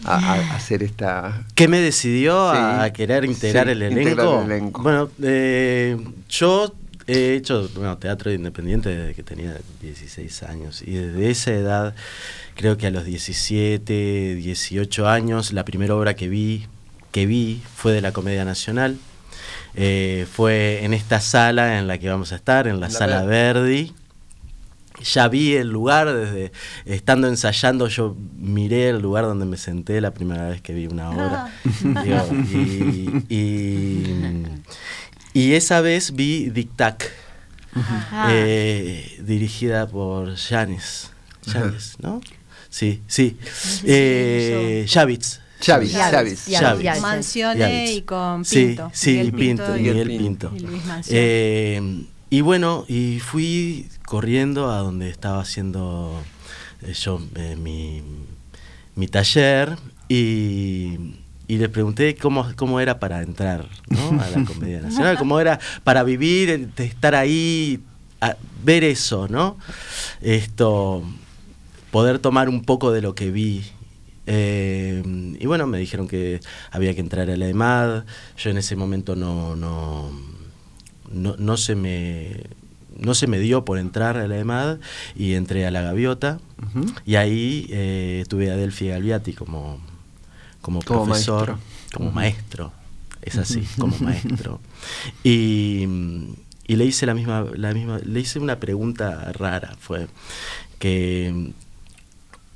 A, 0.03 0.55
hacer 0.55 0.81
esta... 0.81 1.43
¿Qué 1.53 1.67
me 1.67 1.79
decidió 1.79 2.49
a 2.49 2.89
querer 2.91 3.23
integrar, 3.23 3.69
el, 3.69 3.83
elenco? 3.83 4.41
el 4.41 4.51
elenco? 4.51 4.81
Bueno, 4.81 5.09
eh, 5.21 5.95
yo 6.27 6.73
He 7.07 7.33
hecho 7.35 7.67
bueno, 7.75 7.97
teatro 7.97 8.31
independiente 8.31 8.89
desde 8.89 9.13
que 9.13 9.23
tenía 9.23 9.57
16 9.81 10.43
años 10.43 10.81
y 10.81 10.93
desde 10.93 11.29
esa 11.29 11.51
edad, 11.51 11.95
creo 12.55 12.77
que 12.77 12.87
a 12.87 12.91
los 12.91 13.05
17, 13.05 14.35
18 14.35 15.07
años, 15.07 15.53
la 15.53 15.65
primera 15.65 15.95
obra 15.95 16.15
que 16.15 16.29
vi, 16.29 16.67
que 17.11 17.25
vi 17.25 17.61
fue 17.75 17.93
de 17.93 18.01
la 18.01 18.11
Comedia 18.11 18.45
Nacional. 18.45 18.97
Eh, 19.73 20.27
fue 20.31 20.83
en 20.83 20.93
esta 20.93 21.21
sala 21.21 21.79
en 21.79 21.87
la 21.87 21.97
que 21.97 22.09
vamos 22.09 22.31
a 22.33 22.35
estar, 22.35 22.67
en 22.67 22.79
la, 22.79 22.89
sala 22.89 23.23
Verdi. 23.23 23.93
Ya 25.01 25.27
vi 25.29 25.53
el 25.53 25.69
lugar, 25.69 26.13
desde 26.13 26.51
estando 26.85 27.27
ensayando, 27.27 27.87
yo 27.87 28.15
miré 28.37 28.89
el 28.89 28.99
lugar 28.99 29.23
donde 29.23 29.45
me 29.45 29.57
senté 29.57 29.99
la 29.99 30.11
primera 30.11 30.49
vez 30.49 30.61
que 30.61 30.73
vi 30.73 30.85
una 30.87 31.09
obra. 31.09 31.51
Ah. 31.95 32.25
y 33.29 34.43
y 35.33 35.53
esa 35.53 35.79
vez 35.79 36.13
vi 36.13 36.49
Dick 36.49 36.75
Tac, 36.75 37.09
eh, 38.29 39.17
dirigida 39.23 39.87
por 39.87 40.35
Janis. 40.35 41.09
Janis, 41.45 41.95
¿no? 41.99 42.19
Sí, 42.71 43.03
sí. 43.05 43.37
Eh, 43.83 44.87
Javits. 44.89 45.41
Javits, 45.61 45.93
Javits. 45.93 46.45
Javits. 46.49 47.01
Mansiones 47.01 47.91
y 47.91 48.01
con 48.01 48.43
Pinto. 48.43 48.89
Sí, 48.93 49.21
sí, 49.23 49.31
Pinto, 49.31 49.77
y 49.77 49.89
el 49.89 50.07
Pinto. 50.07 50.51
Y, 50.57 50.65
eh, 51.09 52.03
y 52.31 52.41
bueno, 52.41 52.85
y 52.87 53.19
fui 53.19 53.87
corriendo 54.05 54.71
a 54.71 54.79
donde 54.79 55.09
estaba 55.09 55.39
haciendo 55.41 56.19
eh, 56.81 56.93
yo 56.93 57.21
mi, 57.57 58.01
mi 58.95 59.07
taller 59.07 59.77
y 60.09 60.97
y 61.51 61.57
le 61.57 61.67
pregunté 61.67 62.15
cómo, 62.15 62.49
cómo 62.55 62.79
era 62.79 62.97
para 62.97 63.21
entrar 63.21 63.67
a 63.89 64.29
la 64.29 64.45
Comedia 64.45 64.79
Nacional, 64.79 65.17
cómo 65.17 65.37
era 65.37 65.59
para 65.83 66.01
vivir, 66.01 66.69
estar 66.77 67.13
ahí, 67.13 67.81
ver 68.63 68.85
eso, 68.85 69.27
¿no? 69.27 69.57
Esto, 70.21 71.03
poder 71.91 72.19
tomar 72.19 72.49
un 72.49 72.63
poco 72.63 72.91
de 72.91 73.01
lo 73.01 73.13
que 73.13 73.31
vi. 73.31 73.63
Eh, 74.25 75.03
y 75.39 75.45
bueno, 75.45 75.67
me 75.67 75.77
dijeron 75.77 76.07
que 76.07 76.39
había 76.71 76.93
que 76.95 77.01
entrar 77.01 77.29
a 77.29 77.37
la 77.37 77.47
EMAD. 77.47 78.05
Yo 78.37 78.49
en 78.49 78.57
ese 78.57 78.75
momento 78.75 79.15
no, 79.15 79.55
no, 79.55 80.11
no, 81.11 81.57
se 81.57 81.75
me 81.75 82.43
no 82.97 83.13
se 83.13 83.27
me 83.27 83.39
dio 83.39 83.65
por 83.65 83.77
entrar 83.77 84.17
a 84.17 84.27
la 84.27 84.37
EMAD 84.37 84.79
y 85.15 85.33
entré 85.33 85.65
a 85.65 85.71
la 85.71 85.81
Gaviota 85.81 86.39
y 87.05 87.15
ahí 87.15 87.67
eh, 87.69 88.25
tuve 88.27 88.51
a 88.51 88.55
Delphi 88.55 88.87
Galviati 88.87 89.33
como, 89.33 89.79
como, 90.61 90.79
profesor, 90.79 91.57
como 91.93 92.11
maestro, 92.11 92.71
es 93.21 93.37
así, 93.37 93.67
como 93.77 93.97
maestro. 93.99 94.59
Y, 95.23 95.87
le 96.67 96.85
hice 96.85 97.05
la 97.05 97.13
misma, 97.13 97.45
la 97.53 97.73
misma, 97.73 97.99
le 97.99 98.21
hice 98.21 98.39
una 98.39 98.57
pregunta 98.57 99.33
rara, 99.33 99.75
fue 99.77 100.07
que 100.79 101.51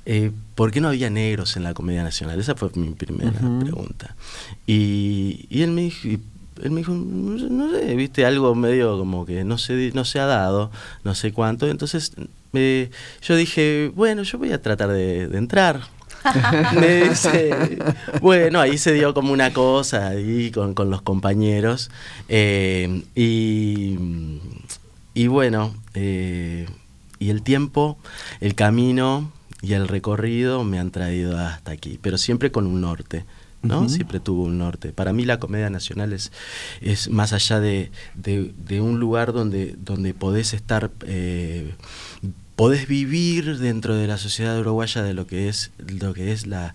eh, 0.06 0.30
¿por 0.54 0.70
qué 0.70 0.80
no 0.80 0.88
había 0.88 1.10
negros 1.10 1.56
en 1.56 1.64
la 1.64 1.74
Comedia 1.74 2.02
Nacional? 2.02 2.38
Esa 2.40 2.54
fue 2.54 2.70
mi 2.74 2.90
primera 2.90 3.32
pregunta. 3.32 4.14
Y, 4.66 5.46
él 5.50 5.72
me 5.72 5.82
dijo, 5.82 6.08
él 6.62 6.70
me 6.70 6.78
dijo, 6.78 6.92
no 6.92 7.70
sé, 7.70 7.94
viste, 7.96 8.24
algo 8.24 8.54
medio 8.54 8.96
como 8.98 9.26
que 9.26 9.44
no 9.44 9.58
se, 9.58 9.90
no 9.94 10.04
se 10.04 10.20
ha 10.20 10.26
dado, 10.26 10.70
no 11.04 11.14
sé 11.14 11.32
cuánto. 11.32 11.68
Entonces 11.68 12.12
eh, 12.54 12.90
yo 13.20 13.36
dije, 13.36 13.92
bueno, 13.94 14.22
yo 14.22 14.38
voy 14.38 14.52
a 14.52 14.62
tratar 14.62 14.90
de, 14.90 15.28
de 15.28 15.38
entrar, 15.38 15.82
me 16.74 17.08
dice, 17.08 17.78
bueno, 18.20 18.60
ahí 18.60 18.78
se 18.78 18.92
dio 18.92 19.14
como 19.14 19.32
una 19.32 19.52
cosa 19.52 20.08
ahí 20.08 20.50
con, 20.50 20.74
los 20.90 21.02
compañeros. 21.02 21.90
Eh, 22.28 23.02
y, 23.14 23.98
y, 25.14 25.26
bueno, 25.26 25.74
eh, 25.94 26.68
y 27.18 27.30
el 27.30 27.42
tiempo, 27.42 27.98
el 28.40 28.54
camino 28.54 29.32
y 29.66 29.72
el 29.72 29.88
recorrido 29.88 30.62
me 30.62 30.78
han 30.78 30.92
traído 30.92 31.36
hasta 31.36 31.72
aquí, 31.72 31.98
pero 32.00 32.18
siempre 32.18 32.52
con 32.52 32.66
un 32.66 32.80
norte. 32.80 33.24
¿no? 33.62 33.88
Siempre 33.88 34.20
tuvo 34.20 34.44
un 34.44 34.58
norte. 34.58 34.92
Para 34.92 35.12
mí 35.12 35.24
la 35.24 35.40
comedia 35.40 35.70
nacional 35.70 36.12
es, 36.12 36.30
es 36.80 37.10
más 37.10 37.32
allá 37.32 37.58
de, 37.58 37.90
de, 38.14 38.80
un 38.80 39.00
lugar 39.00 39.32
donde, 39.32 39.74
donde 39.76 40.14
podés 40.14 40.54
estar 40.54 40.92
eh, 41.04 41.74
podés 42.56 42.88
vivir 42.88 43.58
dentro 43.58 43.94
de 43.94 44.06
la 44.06 44.16
sociedad 44.16 44.58
uruguaya 44.58 45.02
de 45.02 45.12
lo 45.12 45.26
que 45.26 45.50
es 45.50 45.70
lo 46.00 46.14
que 46.14 46.32
es 46.32 46.46
la, 46.46 46.74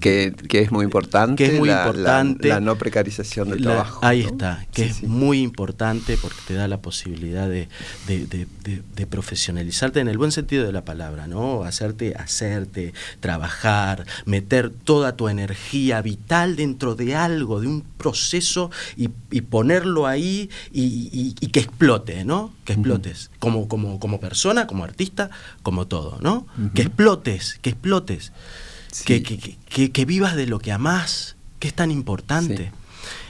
que, 0.00 0.34
que, 0.48 0.58
es 0.60 0.72
muy 0.72 0.84
importante 0.84 1.36
que 1.44 1.52
es 1.52 1.58
muy 1.58 1.68
la, 1.68 1.86
importante 1.86 2.48
la, 2.48 2.60
no 2.60 2.76
precarización 2.76 3.50
del 3.50 3.62
trabajo 3.62 4.00
ahí 4.04 4.22
está 4.22 4.66
que 4.72 4.86
es 4.86 5.04
muy 5.04 5.42
importante 5.42 6.18
porque 6.20 6.38
te 6.48 6.54
da 6.54 6.66
la 6.66 6.82
posibilidad 6.82 7.48
de, 7.48 7.68
de, 8.08 9.06
profesionalizarte 9.06 10.00
en 10.00 10.08
el 10.08 10.18
buen 10.18 10.32
sentido 10.32 10.66
de 10.66 10.72
la 10.72 10.84
palabra 10.84 11.28
no 11.28 11.62
hacerte 11.62 12.14
hacerte 12.16 12.92
trabajar 13.20 14.06
meter 14.24 14.70
toda 14.70 15.16
tu 15.16 15.28
energía 15.28 16.02
vital 16.02 16.56
dentro 16.56 16.96
de 16.96 17.14
algo 17.14 17.60
de 17.60 17.68
un 17.68 17.82
proceso 17.96 18.70
y, 18.96 19.08
ponerlo 19.42 20.06
ahí 20.06 20.50
y, 20.72 21.34
y, 21.40 21.46
que 21.48 21.60
explote 21.60 22.24
no 22.24 22.52
que 22.70 22.74
explotes 22.74 23.30
como 23.38 23.68
como 23.68 23.98
como 23.98 24.20
persona 24.20 24.66
como 24.66 24.84
artista, 24.84 25.30
como 25.62 25.86
todo, 25.86 26.18
¿no? 26.20 26.46
Que 26.74 26.82
explotes, 26.82 27.58
que 27.60 27.70
explotes, 27.70 28.32
que, 29.04 29.22
que, 29.22 30.04
vivas 30.04 30.36
de 30.36 30.46
lo 30.46 30.58
que 30.60 30.72
amás, 30.72 31.36
que 31.58 31.68
es 31.68 31.74
tan 31.74 31.90
importante. 31.90 32.72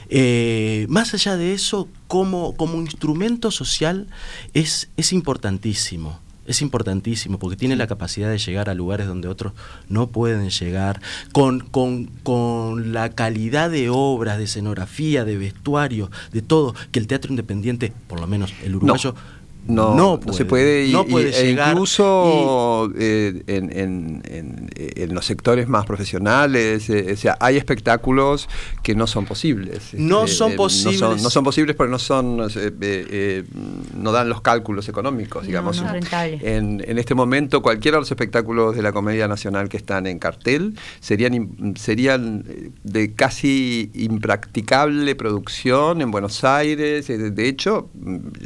Eh, 0.09 0.85
más 0.89 1.13
allá 1.13 1.37
de 1.37 1.53
eso, 1.53 1.87
como, 2.07 2.55
como 2.57 2.81
instrumento 2.81 3.49
social 3.49 4.07
es, 4.53 4.89
es 4.97 5.13
importantísimo. 5.13 6.19
Es 6.51 6.61
importantísimo 6.61 7.39
porque 7.39 7.55
tiene 7.55 7.77
la 7.77 7.87
capacidad 7.87 8.29
de 8.29 8.37
llegar 8.37 8.69
a 8.69 8.73
lugares 8.73 9.07
donde 9.07 9.29
otros 9.29 9.53
no 9.87 10.07
pueden 10.07 10.49
llegar, 10.49 10.99
con, 11.31 11.61
con, 11.61 12.07
con, 12.23 12.91
la 12.91 13.07
calidad 13.11 13.71
de 13.71 13.87
obras, 13.89 14.37
de 14.37 14.43
escenografía, 14.43 15.23
de 15.23 15.37
vestuario, 15.37 16.11
de 16.33 16.41
todo, 16.41 16.75
que 16.91 16.99
el 16.99 17.07
teatro 17.07 17.31
independiente, 17.31 17.93
por 18.09 18.19
lo 18.19 18.27
menos 18.27 18.53
el 18.65 18.75
uruguayo, 18.75 19.13
no, 19.13 19.40
no, 19.67 20.19
se 20.31 20.45
puede, 20.45 20.87
no 20.89 21.05
puede 21.05 21.29
e 21.29 21.47
llegar. 21.47 21.71
Incluso 21.71 22.91
eh, 22.97 23.43
en, 23.47 25.13
los 25.13 25.25
sectores 25.25 25.67
más 25.67 25.85
profesionales, 25.85 26.89
eh, 26.89 27.11
o 27.13 27.17
sea, 27.17 27.37
hay 27.39 27.57
espectáculos 27.57 28.49
que 28.81 28.95
no 28.95 29.07
son 29.07 29.25
posibles. 29.25 29.93
No 29.93 30.23
este, 30.23 30.37
son 30.37 30.55
posibles. 30.55 31.21
No 31.21 31.29
son, 31.29 31.43
posibles 31.43 31.75
porque 31.75 31.91
no 31.91 31.99
son, 31.99 32.37
no 32.37 34.11
dan 34.11 34.29
los 34.29 34.41
cálculos 34.41 34.89
económicos, 34.89 35.45
digamos. 35.45 35.83
en, 36.11 36.97
este 36.97 37.15
momento, 37.15 37.61
cualquiera 37.61 37.97
de 37.97 38.01
los 38.01 38.11
espectáculos 38.11 38.75
de 38.75 38.81
la 38.81 38.91
Comedia 38.91 39.27
Nacional 39.27 39.69
que 39.69 39.77
están 39.77 40.07
en 40.07 40.19
cartel 40.19 40.77
serían, 40.99 41.75
serían 41.75 42.43
de 42.83 43.13
casi 43.13 43.91
impracticable 43.93 45.15
producción 45.15 46.01
en 46.01 46.11
Buenos 46.11 46.43
Aires. 46.43 47.07
De 47.07 47.47
hecho, 47.47 47.89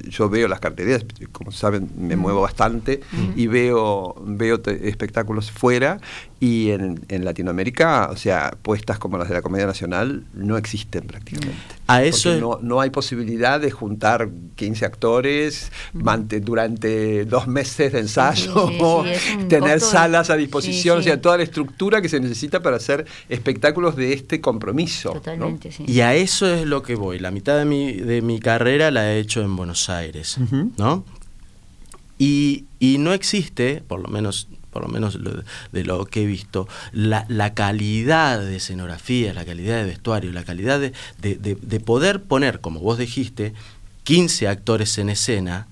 yo 0.09 0.29
veo 0.29 0.47
las 0.47 0.59
carteleras 0.59 1.04
como 1.31 1.51
saben, 1.51 1.89
me 1.97 2.15
muevo 2.15 2.41
bastante 2.41 3.01
y 3.35 3.47
veo, 3.47 4.15
veo 4.25 4.61
espectáculos 4.65 5.51
fuera 5.51 5.99
y 6.39 6.71
en, 6.71 7.23
Latinoamérica, 7.23 8.09
o 8.11 8.17
sea, 8.17 8.55
puestas 8.61 8.99
como 8.99 9.17
las 9.17 9.29
de 9.29 9.35
la 9.35 9.41
Comedia 9.41 9.65
Nacional 9.65 10.25
no 10.33 10.57
existen 10.57 11.07
prácticamente. 11.07 11.55
A 11.87 12.03
eso 12.03 12.37
no, 12.39 12.59
no, 12.61 12.81
hay 12.81 12.89
posibilidad 12.89 13.59
de 13.59 13.71
juntar 13.71 14.29
15 14.55 14.85
actores 14.85 15.71
durante 15.93 17.23
dos 17.25 17.47
meses 17.47 17.93
de 17.93 17.99
ensayo, 17.99 18.69
tener 19.49 19.79
salas 19.79 20.29
a 20.29 20.35
disposición, 20.35 20.99
o 20.99 21.01
sea, 21.01 21.21
toda 21.21 21.37
la 21.37 21.43
estructura 21.43 22.01
que 22.01 22.09
se 22.09 22.19
necesita 22.19 22.61
para 22.61 22.77
hacer 22.77 23.05
espectáculos 23.29 23.95
de 23.95 24.11
este 24.13 24.41
compromiso. 24.41 25.13
Totalmente, 25.13 25.69
Y 25.87 26.01
a 26.01 26.15
eso 26.15 26.53
es 26.53 26.65
lo 26.65 26.83
que 26.83 26.95
voy. 26.95 27.17
La 27.19 27.31
mitad 27.31 27.57
de 27.57 27.65
mi, 27.65 27.93
de 27.93 28.21
mi 28.21 28.39
carrera 28.39 28.91
la 28.91 29.13
he 29.13 29.19
hecho 29.19 29.41
en 29.41 29.55
Buenos 29.55 29.89
Aires, 29.89 30.37
¿no? 30.77 31.05
Y, 32.17 32.65
y, 32.79 32.97
no 32.97 33.11
existe, 33.11 33.83
por 33.85 33.99
lo 33.99 34.07
menos, 34.07 34.47
por 34.75 34.83
lo 34.83 34.89
menos 34.89 35.17
de 35.71 35.83
lo 35.85 36.05
que 36.05 36.23
he 36.23 36.25
visto, 36.25 36.67
la, 36.91 37.25
la, 37.29 37.53
calidad 37.53 38.41
de 38.41 38.57
escenografía, 38.57 39.33
la 39.33 39.45
calidad 39.45 39.77
de 39.77 39.85
vestuario, 39.85 40.33
la 40.33 40.43
calidad 40.43 40.81
de, 40.81 40.91
de, 41.17 41.37
de, 41.55 41.79
poder 41.79 42.23
poner, 42.23 42.59
como 42.59 42.81
vos 42.81 42.97
dijiste, 42.97 43.53
15 44.03 44.49
actores 44.49 44.97
en 44.97 45.07
escena, 45.07 45.67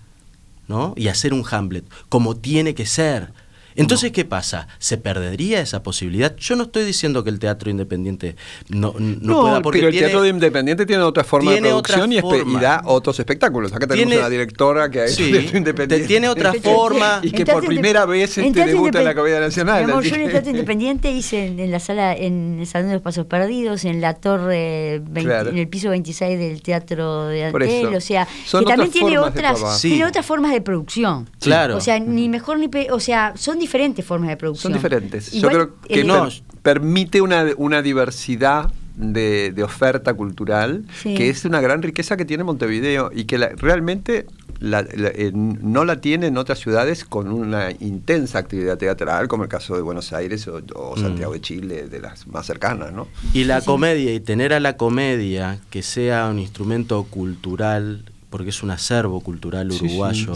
¿no? 0.69 0.93
Y 0.95 1.09
hacer 1.09 1.33
un 1.33 1.43
Hamlet, 1.51 1.83
como 2.07 2.37
tiene 2.37 2.75
que 2.75 2.85
ser 2.85 3.33
entonces, 3.75 4.11
¿qué 4.11 4.25
pasa? 4.25 4.67
¿Se 4.79 4.97
perdería 4.97 5.61
esa 5.61 5.83
posibilidad? 5.83 6.35
Yo 6.37 6.55
no 6.55 6.63
estoy 6.63 6.85
diciendo 6.85 7.23
que 7.23 7.29
el 7.29 7.39
teatro 7.39 7.69
independiente 7.69 8.35
no, 8.69 8.93
no, 8.97 9.41
pueda, 9.41 9.61
porque 9.61 9.79
pero 9.79 9.89
el 9.89 9.97
teatro 9.97 10.25
independiente 10.25 10.85
tiene 10.85 11.03
otra 11.03 11.23
forma 11.23 11.51
de 11.51 11.61
producción 11.61 12.11
y, 12.11 12.21
da 12.59 12.81
otros 12.85 13.19
espectáculos. 13.19 13.73
Acá 13.73 13.87
tenemos 13.87 14.15
una 14.15 14.29
directora 14.29 14.89
que 14.89 15.01
ha 15.01 15.05
hecho 15.05 15.23
teatro 15.23 15.57
independiente. 15.57 16.07
Tiene 16.07 16.29
otra 16.29 16.53
forma. 16.61 17.19
y 17.23 17.31
que 17.31 17.45
por 17.45 17.65
primera 17.65 18.05
vez 18.05 18.37
este 18.37 18.65
debuta 18.65 18.99
en 18.99 19.05
la 19.05 19.15
Comedia 19.15 19.39
Nacional. 19.39 19.87
yo 20.01 20.15
en 20.15 20.21
el 20.21 20.31
teatro 20.31 20.49
independiente 20.51 21.11
hice 21.11 21.47
en, 21.47 21.71
la 21.71 21.79
sala, 21.79 22.15
en 22.15 22.59
el 22.59 22.67
Salón 22.67 22.89
de 22.89 22.93
los 22.95 23.01
Pasos 23.01 23.25
Perdidos, 23.25 23.85
en 23.85 24.01
la 24.01 24.13
torre, 24.15 24.95
en 24.95 25.57
el 25.57 25.67
piso 25.67 25.89
26 25.89 26.37
del 26.37 26.61
Teatro 26.61 27.27
de 27.27 27.45
Antel, 27.45 27.95
o 27.95 28.01
sea, 28.01 28.27
que 28.27 28.65
también 28.65 28.91
tiene 28.91 29.17
otras, 29.17 29.81
tiene 29.81 30.05
otras 30.05 30.25
formas 30.25 30.51
de 30.51 30.61
producción. 30.61 31.29
Claro. 31.39 31.77
O 31.77 31.81
sea, 31.81 31.99
ni 31.99 32.29
mejor 32.29 32.59
ni 32.59 32.67
peor, 32.67 32.93
o 32.93 32.99
sea, 32.99 33.33
son 33.35 33.59
diferentes 33.63 34.05
formas 34.05 34.29
de 34.29 34.37
producción. 34.37 34.71
Son 34.71 34.81
diferentes. 34.81 35.31
Yo 35.31 35.49
creo 35.49 35.75
que 35.87 36.03
nos 36.03 36.43
permite 36.61 37.21
una, 37.21 37.47
una 37.57 37.81
diversidad 37.81 38.71
de, 38.95 39.63
oferta 39.63 40.13
cultural, 40.13 40.85
que 41.03 41.29
es 41.29 41.45
una 41.45 41.61
gran 41.61 41.81
riqueza 41.81 42.17
que 42.17 42.25
tiene 42.25 42.43
Montevideo 42.43 43.11
y 43.13 43.25
que 43.25 43.37
realmente 43.37 44.25
eh, 44.61 45.31
no 45.33 45.83
la 45.85 45.99
tiene 45.99 46.27
en 46.27 46.37
otras 46.37 46.59
ciudades 46.59 47.03
con 47.05 47.31
una 47.31 47.71
intensa 47.79 48.39
actividad 48.39 48.77
teatral, 48.77 49.27
como 49.27 49.43
el 49.43 49.49
caso 49.49 49.75
de 49.75 49.81
Buenos 49.81 50.13
Aires 50.13 50.47
o, 50.47 50.95
Santiago 50.97 51.31
mm. 51.31 51.35
de 51.35 51.41
Chile, 51.41 51.87
de 51.87 51.99
las 51.99 52.27
más 52.27 52.45
cercanas. 52.45 52.93
¿no? 52.93 53.07
Y 53.33 53.45
la 53.45 53.61
comedia, 53.61 54.13
y 54.13 54.19
tener 54.19 54.53
a 54.53 54.59
la 54.59 54.77
comedia 54.77 55.59
que 55.69 55.81
sea 55.81 56.27
un 56.27 56.39
instrumento 56.39 57.03
cultural 57.03 58.05
porque 58.29 58.49
es 58.49 58.63
un 58.63 58.71
acervo 58.71 59.21
cultural 59.21 59.71
uruguayo 59.71 60.33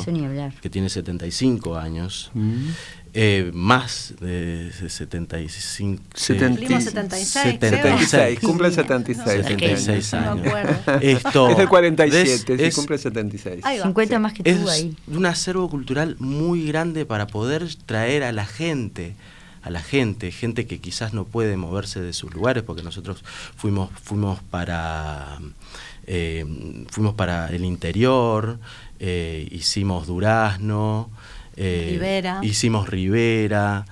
que 0.61 0.69
tiene 0.69 0.87
75 0.87 1.77
años. 1.77 2.29
Mm. 2.35 2.67
Eh, 3.13 3.51
más 3.53 4.13
de 4.19 4.71
75. 4.71 6.03
70, 6.13 6.81
76. 6.81 7.59
76, 7.59 8.39
cumple 8.39 8.71
76. 8.71 9.45
76 9.45 10.13
años. 10.13 10.47
Esto, 11.01 11.49
es 11.49 11.59
el 11.59 11.67
47, 11.67 12.71
cumple 12.73 12.97
76. 12.97 13.63
50 13.83 14.19
más 14.19 14.33
que 14.33 14.43
tú 14.43 14.49
es 14.49 14.87
un 15.07 15.25
acervo 15.25 15.69
cultural 15.69 16.15
muy 16.19 16.67
grande 16.67 17.05
para 17.05 17.27
poder 17.27 17.67
traer 17.85 18.23
a 18.23 18.31
la 18.31 18.45
gente 18.45 19.15
a 19.63 19.69
la 19.69 19.81
gente, 19.81 20.31
gente 20.31 20.65
que 20.65 20.79
quizás 20.79 21.13
no 21.13 21.25
puede 21.25 21.57
moverse 21.57 21.99
de 21.99 22.13
sus 22.13 22.33
lugares, 22.33 22.63
porque 22.63 22.83
nosotros 22.83 23.25
fuimos, 23.57 23.89
fuimos 24.01 24.39
para 24.43 25.39
eh, 26.05 26.45
fuimos 26.89 27.15
para 27.15 27.49
el 27.49 27.65
interior, 27.65 28.59
eh, 28.99 29.47
hicimos 29.51 30.07
Durazno, 30.07 31.09
eh, 31.59 32.39
hicimos 32.43 32.87
Rivera, 32.87 33.85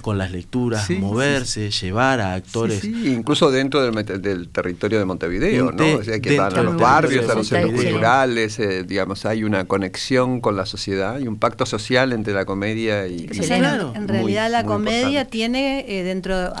con 0.00 0.16
las 0.16 0.30
lecturas, 0.30 0.88
moverse, 0.88 1.70
llevar 1.70 2.20
a 2.22 2.32
actores. 2.32 2.82
incluso 2.82 3.50
dentro 3.50 3.82
del, 3.82 4.48
territorio 4.48 4.98
de 4.98 5.04
Montevideo, 5.04 5.70
¿no? 5.70 5.98
O 5.98 6.02
sea, 6.02 6.18
que 6.18 6.38
van 6.38 6.56
a 6.56 6.62
los 6.62 6.76
barrios, 6.78 7.28
a 7.28 7.34
los 7.34 7.46
centros 7.46 7.74
culturales, 7.74 8.58
eh, 8.58 8.84
digamos, 8.84 9.26
hay 9.26 9.44
una 9.44 9.66
conexión 9.66 10.40
con 10.40 10.56
la 10.56 10.64
sociedad 10.64 11.18
y 11.18 11.28
un 11.28 11.36
pacto 11.36 11.66
social 11.66 12.14
entre 12.14 12.32
la 12.32 12.46
comedia 12.46 13.06
y. 13.06 13.28
en 13.30 14.08
realidad 14.08 14.50
la 14.50 14.64
comedia 14.64 15.26
tiene 15.26 15.84
eh, 15.88 16.04
dentro, 16.04 16.54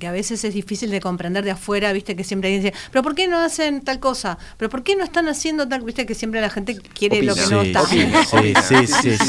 que 0.00 0.06
a 0.08 0.12
veces 0.12 0.42
es 0.42 0.54
difícil 0.54 0.90
de 0.90 1.00
comprender 1.00 1.44
de 1.44 1.52
afuera, 1.52 1.92
viste 1.92 2.16
que 2.16 2.24
siempre 2.24 2.50
dice, 2.50 2.74
pero 2.90 3.04
¿por 3.04 3.14
qué 3.14 3.28
no 3.28 3.38
hacen 3.38 3.82
tal 3.82 4.00
cosa? 4.00 4.38
¿Pero 4.56 4.70
por 4.70 4.82
qué 4.82 4.96
no 4.96 5.04
están 5.04 5.28
haciendo 5.28 5.68
tal? 5.68 5.82
Viste 5.82 6.04
que 6.04 6.16
siempre 6.16 6.40
la 6.40 6.50
gente 6.50 6.76
quiere 6.76 7.22
lo 7.22 7.36
que 7.36 7.46
no 7.48 7.62
está. 7.62 7.86
sí, 7.86 8.02
sí. 8.86 8.86
sí. 8.86 9.19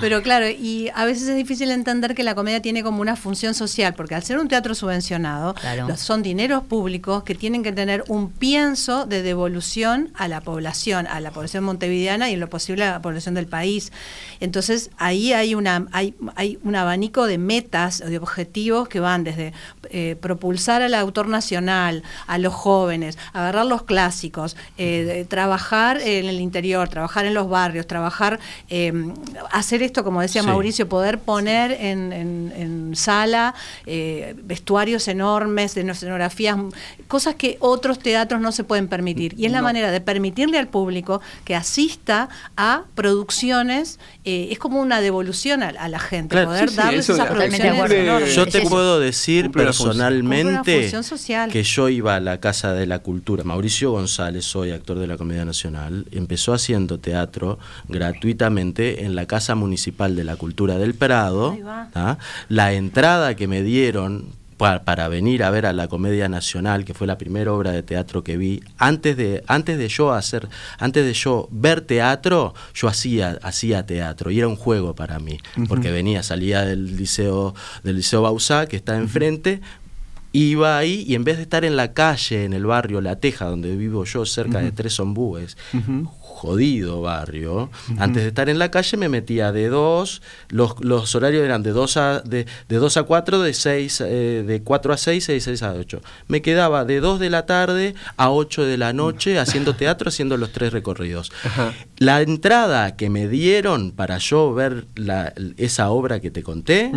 Pero 0.00 0.22
claro, 0.22 0.48
y 0.48 0.90
a 0.94 1.04
veces 1.04 1.28
es 1.28 1.36
difícil 1.36 1.70
entender 1.70 2.14
que 2.14 2.22
la 2.22 2.34
comedia 2.34 2.62
tiene 2.62 2.82
como 2.82 3.00
una 3.00 3.16
función 3.16 3.54
social, 3.54 3.94
porque 3.94 4.14
al 4.14 4.22
ser 4.22 4.38
un 4.38 4.48
teatro 4.48 4.74
subvencionado, 4.74 5.54
son 5.96 6.22
dineros 6.22 6.64
públicos 6.64 7.22
que 7.22 7.34
tienen 7.34 7.62
que 7.62 7.72
tener 7.72 8.04
un 8.08 8.30
pienso 8.30 9.06
de 9.06 9.22
devolución 9.22 10.10
a 10.14 10.28
la 10.28 10.40
población, 10.40 11.06
a 11.06 11.20
la 11.20 11.30
población 11.30 11.64
montevideana 11.64 12.30
y 12.30 12.34
en 12.34 12.40
lo 12.40 12.48
posible 12.48 12.84
a 12.84 12.92
la 12.92 13.02
población 13.02 13.34
del 13.34 13.46
país. 13.46 13.92
Entonces, 14.40 14.90
ahí 14.98 15.32
hay 15.32 15.54
una 15.54 15.86
hay, 15.92 16.14
hay 16.34 16.58
un 16.62 16.76
abanico 16.76 17.26
de 17.26 17.38
metas, 17.38 17.98
de 17.98 18.18
objetivos 18.18 18.88
que 18.88 19.00
van 19.00 19.24
desde 19.24 19.52
eh, 19.90 20.16
propulsar 20.20 20.82
al 20.82 20.94
autor 20.94 21.28
nacional, 21.28 22.02
a 22.26 22.38
los 22.38 22.54
jóvenes, 22.54 23.18
agarrar 23.32 23.66
los 23.66 23.82
clásicos, 23.82 24.56
eh, 24.76 25.26
trabajar 25.28 26.00
en 26.00 26.26
el 26.26 26.40
interior, 26.40 26.88
trabajar 26.88 27.26
en 27.26 27.34
los 27.34 27.48
barrios, 27.48 27.86
trabajar 27.86 28.38
eh, 28.68 28.92
hacer 29.50 29.82
esto, 29.82 30.04
como 30.04 30.20
decía 30.20 30.42
Mauricio, 30.42 30.88
poder 30.88 31.18
poner 31.18 31.72
en, 31.72 32.92
sala 32.94 33.54
eh, 33.86 34.34
vestuarios 34.42 35.08
enormes, 35.08 35.74
de 35.74 35.82
escenografías, 35.90 36.56
cosas 37.06 37.34
que 37.34 37.56
otros 37.60 37.98
teatros 37.98 38.40
no 38.40 38.52
se 38.52 38.64
pueden 38.64 38.88
permitir. 38.88 39.34
Y 39.38 39.46
es 39.46 39.52
la 39.52 39.62
manera 39.62 39.90
de 39.90 40.00
permitirle 40.00 40.58
al 40.58 40.68
público 40.68 41.20
que 41.44 41.54
asista 41.54 42.28
a 42.56 42.84
producciones, 42.94 43.98
eh, 44.24 44.48
es 44.50 44.58
como 44.58 44.80
una 44.80 45.00
devolución 45.00 45.62
a, 45.62 45.88
la 45.88 45.98
gente, 45.98 46.44
poder 46.44 46.74
darles 46.74 47.08
esas 47.08 47.26
producciones 47.26 48.34
Yo 48.34 48.46
te 48.46 48.62
puedo 48.62 49.00
decir 49.00 49.50
personalmente 49.50 50.90
que 51.50 51.62
yo 51.62 51.88
iba 51.88 52.16
a 52.16 52.20
la 52.20 52.40
Casa 52.40 52.72
de 52.72 52.86
la 52.86 53.00
Cultura. 53.00 53.44
Mauricio 53.44 53.92
González, 53.92 54.44
soy 54.44 54.70
actor 54.70 54.98
de 54.98 55.06
la 55.06 55.16
Comedia 55.16 55.44
Nacional, 55.44 56.06
empezó 56.12 56.52
haciendo 56.52 56.98
teatro 56.98 57.58
gratuitamente 57.88 59.04
en 59.04 59.14
la 59.14 59.17
Casa 59.26 59.54
Municipal 59.54 60.16
de 60.16 60.24
la 60.24 60.36
Cultura 60.36 60.78
del 60.78 60.94
Prado. 60.94 61.56
La 62.48 62.72
entrada 62.72 63.34
que 63.36 63.48
me 63.48 63.62
dieron 63.62 64.38
para, 64.58 65.06
venir 65.08 65.44
a 65.44 65.50
ver 65.50 65.66
a 65.66 65.72
la 65.72 65.86
Comedia 65.86 66.28
Nacional, 66.28 66.84
que 66.84 66.92
fue 66.92 67.06
la 67.06 67.16
primera 67.16 67.52
obra 67.52 67.70
de 67.70 67.84
teatro 67.84 68.24
que 68.24 68.36
vi, 68.36 68.60
antes 68.76 69.16
de, 69.16 69.44
antes 69.46 69.78
de 69.78 69.88
yo 69.88 70.12
hacer, 70.12 70.48
antes 70.78 71.04
de 71.04 71.12
yo 71.14 71.48
ver 71.52 71.80
teatro, 71.80 72.54
yo 72.74 72.88
hacía, 72.88 73.38
hacía 73.42 73.86
teatro 73.86 74.32
y 74.32 74.38
era 74.38 74.48
un 74.48 74.56
juego 74.56 74.96
para 74.96 75.20
mí, 75.20 75.38
porque 75.68 75.92
venía, 75.92 76.24
salía 76.24 76.64
del 76.64 76.96
liceo, 76.96 77.54
del 77.84 77.96
liceo 77.96 78.22
Bausá, 78.22 78.66
que 78.66 78.76
está 78.76 78.96
enfrente, 78.96 79.60
iba 80.32 80.76
ahí 80.76 81.04
y 81.06 81.14
en 81.14 81.22
vez 81.22 81.36
de 81.36 81.44
estar 81.44 81.64
en 81.64 81.76
la 81.76 81.92
calle, 81.92 82.44
en 82.44 82.52
el 82.52 82.66
barrio 82.66 83.00
La 83.00 83.16
Teja, 83.16 83.46
donde 83.46 83.76
vivo 83.76 84.04
yo, 84.04 84.26
cerca 84.26 84.58
de 84.58 84.72
Tres 84.72 84.98
Ombúes, 84.98 85.56
jodido 86.38 87.00
barrio, 87.02 87.68
antes 87.98 88.22
de 88.22 88.28
estar 88.28 88.48
en 88.48 88.60
la 88.60 88.70
calle 88.70 88.96
me 88.96 89.08
metía 89.08 89.50
de 89.50 89.68
dos, 89.68 90.22
los, 90.50 90.78
los 90.80 91.12
horarios 91.16 91.44
eran 91.44 91.64
de 91.64 91.72
dos 91.72 91.96
a, 91.96 92.20
de, 92.20 92.46
de 92.68 92.76
dos 92.76 92.96
a 92.96 93.02
cuatro, 93.02 93.40
de 93.40 93.52
seis, 93.54 94.00
eh, 94.00 94.44
de 94.46 94.62
cuatro 94.62 94.92
a 94.92 94.96
seis 94.96 95.28
y 95.28 95.32
de 95.32 95.40
seis 95.40 95.64
a 95.64 95.72
ocho. 95.72 96.00
Me 96.28 96.40
quedaba 96.40 96.84
de 96.84 97.00
dos 97.00 97.18
de 97.18 97.28
la 97.28 97.44
tarde 97.44 97.96
a 98.16 98.30
ocho 98.30 98.62
de 98.64 98.78
la 98.78 98.92
noche 98.92 99.36
haciendo 99.40 99.74
teatro, 99.74 100.10
haciendo 100.10 100.36
los 100.36 100.52
tres 100.52 100.72
recorridos. 100.72 101.32
La 101.96 102.22
entrada 102.22 102.94
que 102.94 103.10
me 103.10 103.26
dieron 103.26 103.90
para 103.90 104.18
yo 104.18 104.54
ver 104.54 104.84
la, 104.94 105.32
esa 105.56 105.90
obra 105.90 106.20
que 106.20 106.30
te 106.30 106.44
conté 106.44 106.92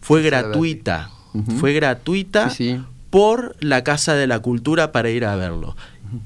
fue 0.00 0.20
gratuita. 0.22 1.10
Fue 1.58 1.72
gratuita 1.72 2.50
por 3.10 3.56
la 3.60 3.82
Casa 3.82 4.14
de 4.14 4.26
la 4.26 4.40
Cultura 4.40 4.92
para 4.92 5.08
ir 5.08 5.24
a 5.24 5.36
verlo. 5.36 5.76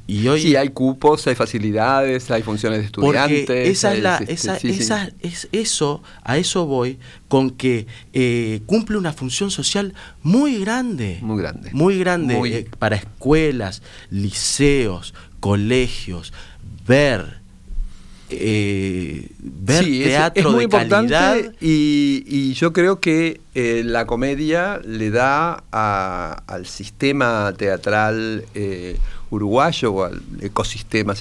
Y 0.07 0.27
hoy, 0.29 0.43
sí, 0.43 0.57
hay 0.57 0.71
cupos, 0.71 1.27
hay 1.27 1.35
facilidades, 1.35 2.31
hay 2.31 2.43
funciones 2.43 2.81
de 2.81 2.87
estudiantes. 2.87 3.47
Porque 3.47 3.71
esa 3.71 3.95
es 3.95 4.03
la, 4.03 4.19
este, 4.19 4.33
esa, 4.33 4.57
esa, 4.57 5.11
es 5.21 5.49
eso, 5.53 6.03
a 6.23 6.39
eso 6.39 6.67
voy, 6.67 6.99
con 7.29 7.51
que 7.51 7.87
eh, 8.13 8.61
cumple 8.67 8.99
una 8.99 9.13
función 9.13 9.51
social 9.51 9.95
muy 10.23 10.59
grande. 10.59 11.19
Muy 11.23 11.41
grande. 11.41 11.71
Muy 11.73 11.99
grande 11.99 12.35
eh, 12.47 12.67
para 12.79 12.97
escuelas, 12.97 13.83
liceos, 14.11 15.15
colegios, 15.41 16.33
ver 16.87 17.39
eh, 18.31 19.27
ver 19.41 19.85
teatro 19.85 20.51
muy 20.51 20.59
de 20.59 20.65
importante 20.65 21.53
y, 21.63 22.53
yo 22.53 22.73
creo 22.75 23.01
que 23.01 23.41
eh, 23.55 23.83
la 23.85 24.07
comedia 24.07 24.81
le 24.85 25.11
da 25.11 25.65
al 25.71 26.67
sistema 26.67 27.55
teatral 27.57 28.45
eh, 28.55 28.99
uruguayo 29.31 29.93
o 29.93 30.05
al 30.05 30.23
ecosistema, 30.41 31.15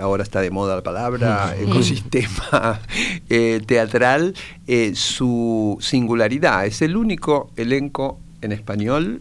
ahora 0.00 0.22
está 0.22 0.40
de 0.40 0.50
moda 0.50 0.76
la 0.76 0.82
palabra, 0.82 1.54
ecosistema 1.60 2.80
teatral, 3.66 4.34
su 4.94 5.78
singularidad. 5.80 6.66
Es 6.66 6.82
el 6.82 6.96
único 6.96 7.50
elenco 7.56 8.18
en 8.42 8.52
español 8.52 9.20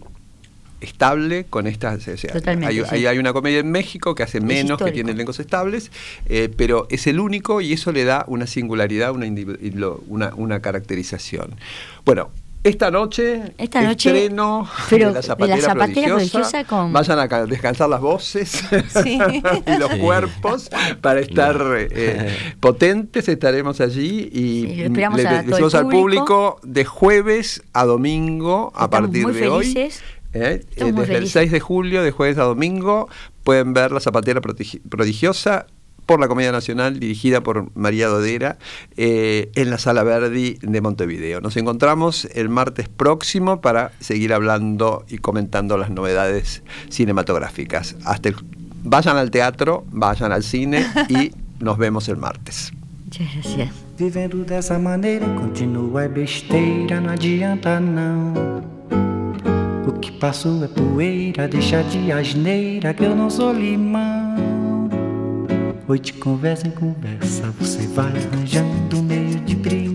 estable 0.82 1.46
con 1.50 1.68
estas. 1.68 2.08
hay, 2.46 2.80
hay, 2.80 3.18
una 3.18 3.34
comedia 3.34 3.60
en 3.60 3.72
México 3.72 4.16
que 4.16 4.24
hace 4.24 4.40
menos, 4.40 4.82
que 4.82 4.92
tiene 4.92 5.12
elencos 5.12 5.40
estables, 5.40 5.92
eh, 6.28 6.50
pero 6.56 6.88
es 6.90 7.08
el 7.08 7.20
único 7.20 7.62
y 7.62 7.74
eso 7.74 7.92
le 7.92 8.04
da 8.04 8.24
una 8.28 8.48
singularidad, 8.48 9.12
una, 9.12 9.28
una, 10.08 10.34
una 10.36 10.62
caracterización. 10.62 11.56
Bueno, 12.06 12.30
esta 12.64 12.92
noche, 12.92 13.54
Esta 13.58 13.82
noche 13.82 14.10
estreno 14.10 14.68
de 14.90 15.00
la 15.00 15.22
zapatera, 15.22 15.74
prodigiosa. 15.74 16.66
Vayan 16.92 17.20
a 17.20 17.46
descansar 17.46 17.90
las 17.90 18.02
voces 18.02 18.64
y 19.06 19.78
los 19.78 19.96
cuerpos 19.96 20.70
para 21.02 21.22
estar 21.22 21.62
eh, 21.78 22.56
potentes. 22.60 23.30
Estaremos 23.30 23.80
allí 23.80 24.30
y 24.32 24.66
le, 24.90 24.90
decimos 25.46 25.74
al 25.74 25.88
público 25.88 26.60
de 26.64 26.84
jueves 26.84 27.64
a 27.74 27.86
domingo 27.86 28.74
a 28.76 28.90
partir 28.90 29.28
de 29.28 29.48
hoy 29.48 29.78
¿eh? 29.78 29.92
Eh, 30.34 30.92
desde 30.92 31.16
el 31.16 31.30
6 31.30 31.52
de 31.52 31.60
julio, 31.60 32.04
de 32.04 32.12
jueves 32.12 32.38
a 32.38 32.44
domingo, 32.44 33.08
pueden 33.44 33.74
ver 33.74 33.92
La 33.92 34.00
Zapatera 34.00 34.42
Prodigiosa 34.42 35.66
por 36.10 36.20
la 36.20 36.28
Comedia 36.28 36.52
Nacional, 36.52 37.00
dirigida 37.00 37.42
por 37.42 37.70
María 37.78 38.08
Dodera, 38.08 38.58
eh, 38.98 39.52
en 39.54 39.70
la 39.70 39.78
Sala 39.78 40.02
Verdi 40.02 40.58
de 40.60 40.82
Montevideo. 40.82 41.40
Nos 41.40 41.56
encontramos 41.56 42.26
el 42.34 42.50
martes 42.50 42.90
próximo 42.90 43.62
para 43.62 43.92
seguir 44.00 44.34
hablando 44.34 45.06
y 45.08 45.20
comentando 45.20 45.78
las 45.78 45.92
novedades 45.92 46.64
cinematográficas. 46.90 47.96
Hasta 48.06 48.32
vayan 48.84 49.18
al 49.18 49.30
teatro, 49.30 49.86
vayan 49.92 50.32
al 50.32 50.42
cine 50.42 50.84
y 51.10 51.32
nos 51.60 51.78
vemos 51.78 52.10
el 52.10 52.18
martes. 52.18 52.72
Muchas 53.06 53.28
gracias. 53.32 53.70
Vivendo 54.00 54.44
dessa 54.44 54.80
maneira, 54.80 55.28
continua 55.36 56.08
besteira, 56.08 57.00
não 57.00 57.14
adianta 57.14 57.80
não. 57.80 58.34
O 59.88 59.92
que 60.00 60.12
passo 60.14 60.64
é 60.64 60.68
poeira, 60.68 61.48
deixa 61.48 61.84
de 61.84 62.12
asneira 62.12 62.96
que 62.96 63.04
eu 63.04 63.16
não 63.16 63.30
sou 63.30 63.54
limão. 63.54 64.29
Hoje 65.90 66.14
conversa 66.14 66.68
em 66.68 66.72
conversa, 66.72 67.50
você 67.60 67.88
vai 67.88 68.14
arranjando 68.16 69.02
meio 69.02 69.40
de 69.40 69.56
briga. 69.56 69.89